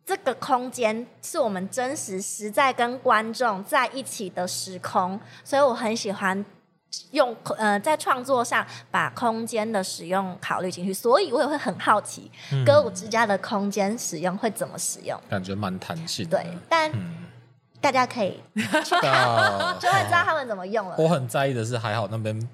[0.07, 6.45] 这个空间是我们真实实在跟观众在一起的时空，所以我很喜欢。
[7.13, 15.19] 用呃，在创作上把空间的使用考虑进去，所以我也会很好奇，嗯、歌舞之家的空间使用会怎么使用？
[15.29, 16.29] 感觉蛮弹性。
[16.29, 17.27] 对，但、嗯、
[17.81, 19.13] 大家可以去看
[19.81, 20.97] 就会知道他们怎么用了。
[20.99, 22.49] 我很在意的是，还好那边。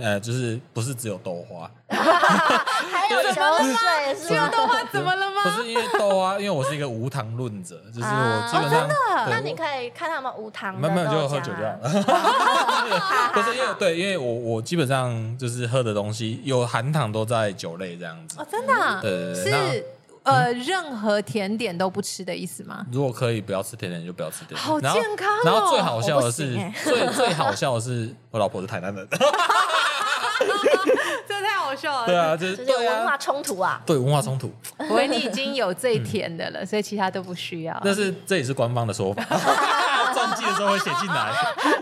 [0.00, 3.78] 呃，就是不是只有豆花， 还有什么吗？
[4.26, 5.42] 只有豆花怎么了吗？
[5.44, 8.88] 不是因为豆花，因为我是一个无糖论者，就是我基本上，
[9.30, 11.76] 那你可以看他们无糖，慢慢就喝酒就好。
[13.32, 18.40] 不是因为对，因为我我基本上就是喝的东西有含糖都在酒类这样子。
[18.40, 19.00] 哦，真的？
[19.02, 19.52] 对对对。
[19.52, 19.86] 是
[20.26, 22.84] 呃，任何甜点都不吃的意思吗？
[22.90, 24.60] 如果可以不要吃甜点，就不要吃甜点。
[24.60, 25.42] 好健康哦！
[25.44, 26.54] 然后最好笑的是，
[26.84, 29.08] 最最好笑的是，我老婆是台南人。
[31.26, 32.06] 这太好笑了。
[32.06, 33.80] 对啊，就是文化冲突啊。
[33.86, 34.52] 对，文化冲突。
[34.90, 37.80] 我你已经有最甜的了，所以其他都不需要。
[37.84, 39.22] 但是这也是官方的说法。
[40.12, 41.32] 传记的时候会写进来。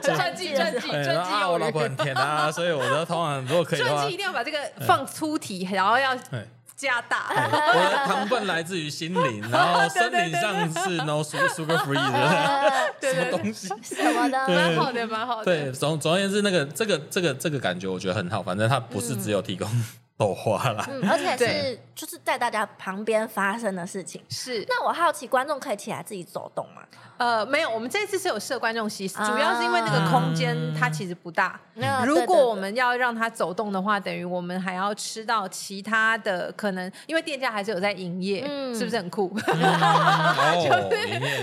[0.02, 1.14] 传记，传记，传记。
[1.14, 6.14] 啊，我老婆很甜啊，所以我的通常如果可以的话， 传记一定要把这个放粗体，然后要。
[6.76, 12.94] 加大，我的糖分来自于心灵，然后身体上是 no sugar free 的。
[13.14, 15.44] 什么东西，什么的，蛮好的，蛮好的。
[15.44, 19.68] 对，总总而言之，那个这个这个这个感觉我觉得很好，反正它不是只有提供
[20.16, 24.22] 豆花啦，而且是就是在大家旁边发生的事情。
[24.30, 26.82] 是，那我好奇，观众可以起来自己走动吗？
[27.16, 31.60] 呃，没有，我们这次是有设观众席，主要是因为那个空间它其实不大。
[32.04, 38.42] 如果我们要让它走动的话，等于我们还要吃到其他的可能，因为店家还是有在营业，
[38.74, 39.28] 是不是很酷？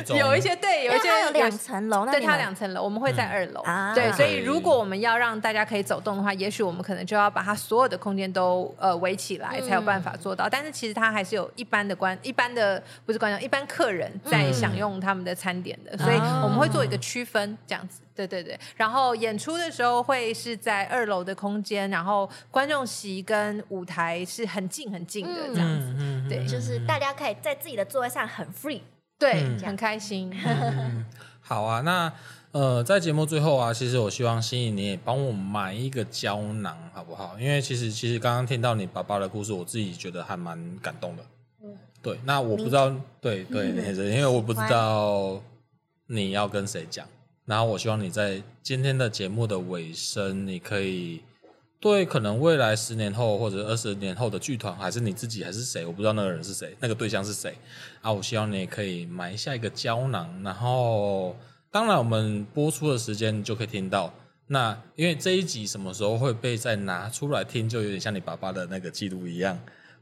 [0.05, 3.63] 就是有一些对，有一些有两层楼，对，它两层楼，我们会在二楼。
[3.95, 10.49] 对，所以如果我们要让大家可以走动的话，也许我们可能就要把它所有的空间都呃围起来，才有办法做到。
[10.49, 15.61] 但是其实它还是有一般的观，一般的不是观众，一般客人在享用他们的餐。
[15.61, 18.59] 点的，所以我们会做一个区分，这样子，对对对。
[18.75, 28.81] 然后演出的时候会是在二楼的空间，然后观众席跟舞台是很近很近的这样子，嗯、对，就是大家可以在自己的座位上很 free，
[29.19, 30.31] 对，嗯、很开心。
[30.45, 31.05] 嗯、
[31.41, 32.11] 好啊，那
[32.51, 37.37] 呃，在节目最后啊，其实我希望心怡你也帮我买一个胶囊，好不好？
[37.39, 41.23] 因为其实其实刚刚听到你爸爸的故事，我自己觉得还蛮感动的。
[41.63, 45.41] 嗯，对，那我不知道，对 对，因为我不知道。
[46.13, 47.07] 你要跟谁讲？
[47.45, 51.21] 然后我希望你在今天的节目的尾声，你可以
[51.79, 55.85] 对可能未来十年后或者二十年后的剧团，还是你自己，还是谁？
[55.85, 57.55] 我不知道那个人是谁，那个对象是谁
[58.01, 58.11] 啊？
[58.11, 61.33] 我希望你也可以埋下一个胶囊，然后
[61.71, 64.13] 当然我们播出的时间就可以听到。
[64.47, 69.57] 那因为这一集什么时候会被再拿出来听，就有点像你爸爸的那个记录一样。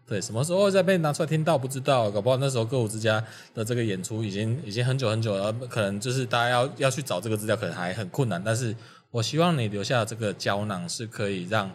[0.09, 3.23] 对，什么时候再被拿出来听到不知道，搞不好那时候歌舞之家
[3.53, 8.41] 的这个演出已经已经很久很久了，可能就是大家要要去找这个资料，可能还很困难。
[8.43, 8.75] 但是
[9.11, 11.69] 我希望你留下这个胶囊是可以让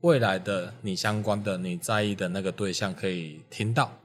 [0.00, 3.96] 未来的你相关的你在意的那个对象可以听到。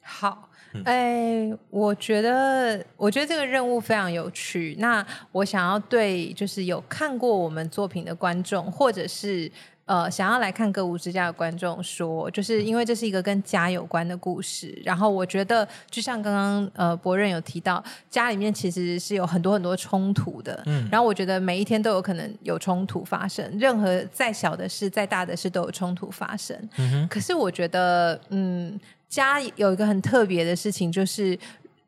[0.00, 0.48] 好，
[0.84, 4.74] 哎，我觉得我觉得这个任务非常有趣。
[4.78, 9.52] 那我想要对就是有看过我们作品的观众，或者是。
[9.86, 14.76] 呃，想要来看歌舞之家的观众说，就是因为这是一个跟家有关的故事。
[14.84, 20.60] 然后我觉得，就像刚刚呃博任有提到，家里面其实是有很多很多冲突的。
[20.66, 26.56] 嗯，然后我觉得每一天都有可能有冲突发生，任何再小的事、再大的事都有冲突发生。
[26.78, 27.08] 嗯哼。
[27.08, 31.38] 可是我觉得，嗯，家有一个很特别的事情，就是。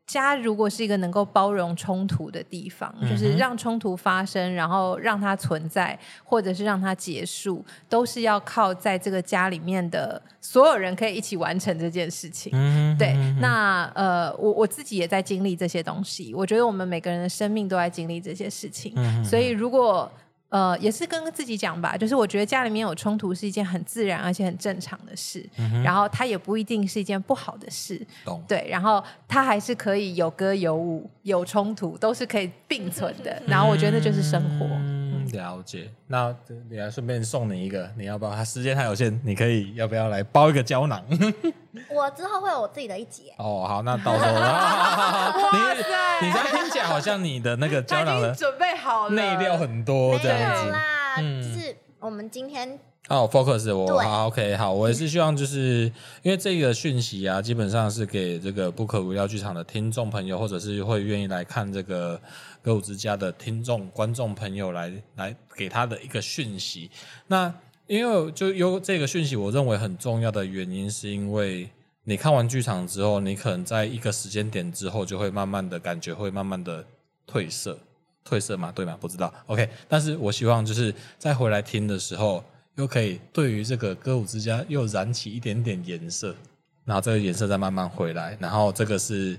[0.09, 12.51] 家如果是一个能够包容冲突的地方，嗯、就是让冲突发生，然后让它存在，或者是让它结束，都是要靠在这个家里面的所有人可以一起完成这件事情。
[12.97, 20.11] 对，那呃，我我自己也在经历这些东西，我觉得我们每个人的生命都在经历这些事情，嗯、所以如果。
[20.49, 34.65] 呃，也是跟自己讲吧，就是我觉得家里面有冲突是一件很自然而且很正常的事，嗯、然后它也不一定是一件不好的事，懂对，然后它还是可以有歌有舞有冲突，都是可以并存的，然后我觉得那就是生活。
[34.65, 34.98] 嗯
[35.31, 36.35] 了解，那
[36.69, 38.31] 你来顺便送你一个，你要不要？
[38.31, 41.03] 他时间还有限，你可以要不要来包一个胶囊？
[41.89, 43.31] 我之后会有我自己的一集。
[43.37, 44.31] 哦，好，那到时候
[45.51, 51.15] 你你这样听起来好像你的那个胶囊的准备好了，内料很多这样子啦。
[51.17, 52.79] 嗯，就是我们今天。
[53.09, 55.91] 哦，focus 我好，OK，好，我也是希望就是
[56.21, 62.21] 因为这个讯息啊，基本上是给这个不可无聊剧场的听众朋友，或者是会愿意来看这个
[62.61, 66.91] 歌舞之家的听众观众朋友来来给他的一个讯息。
[67.25, 67.51] 那
[67.87, 71.67] 因为就有这个讯息，我认为很重要的原因，是因为
[72.03, 76.85] 你看完剧场之后，你可能在一个时间点之后，就会慢慢的感觉会慢慢的
[77.27, 77.79] 褪色，
[78.23, 78.95] 褪色嘛，对吗？
[79.01, 79.67] 不知道，OK。
[79.87, 82.43] 但是我希望就是再回来听的时候。
[82.75, 86.35] 又可以对于这个歌舞之家又燃起一点点颜色，
[86.85, 89.37] 然后这个颜色再慢慢回来，然后这个是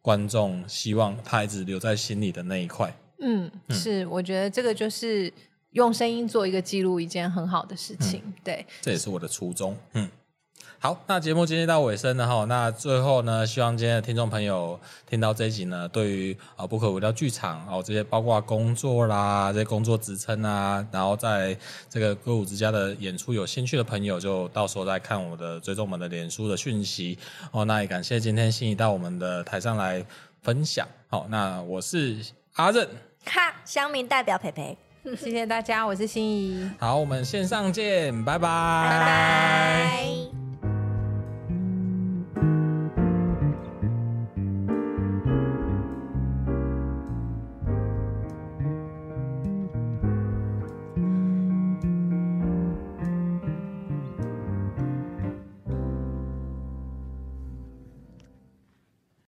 [0.00, 2.94] 观众希望他一直留在心里的那一块。
[3.20, 5.32] 嗯，嗯是，我觉得这个就是
[5.70, 8.20] 用声音做一个记录，一件很好的事情。
[8.26, 9.76] 嗯、对，这也是我的初衷。
[9.94, 10.08] 嗯，
[10.82, 12.44] 好，那节目今天到尾声了哈。
[12.46, 14.76] 那最后呢，希望今天的听众朋友
[15.08, 21.56] 听到这一集呢，对于啊不可无聊剧场哦这些包括工作啦、这些工作职称啊，然后在
[21.88, 27.16] 这个歌舞之家的演出有兴趣的朋友，就到时候再看我的追踪我们的脸书的讯息
[27.52, 27.64] 哦。
[27.64, 30.04] 那也感谢今天心怡到我们的台上来
[30.42, 30.84] 分享。
[31.06, 32.18] 好，那我是
[32.54, 32.88] 阿任，
[33.26, 34.76] 哈，乡民代表培培，
[35.16, 36.68] 谢谢大家，我是心怡。
[36.80, 38.48] 好，我们线上见，拜拜，
[38.90, 40.41] 拜拜。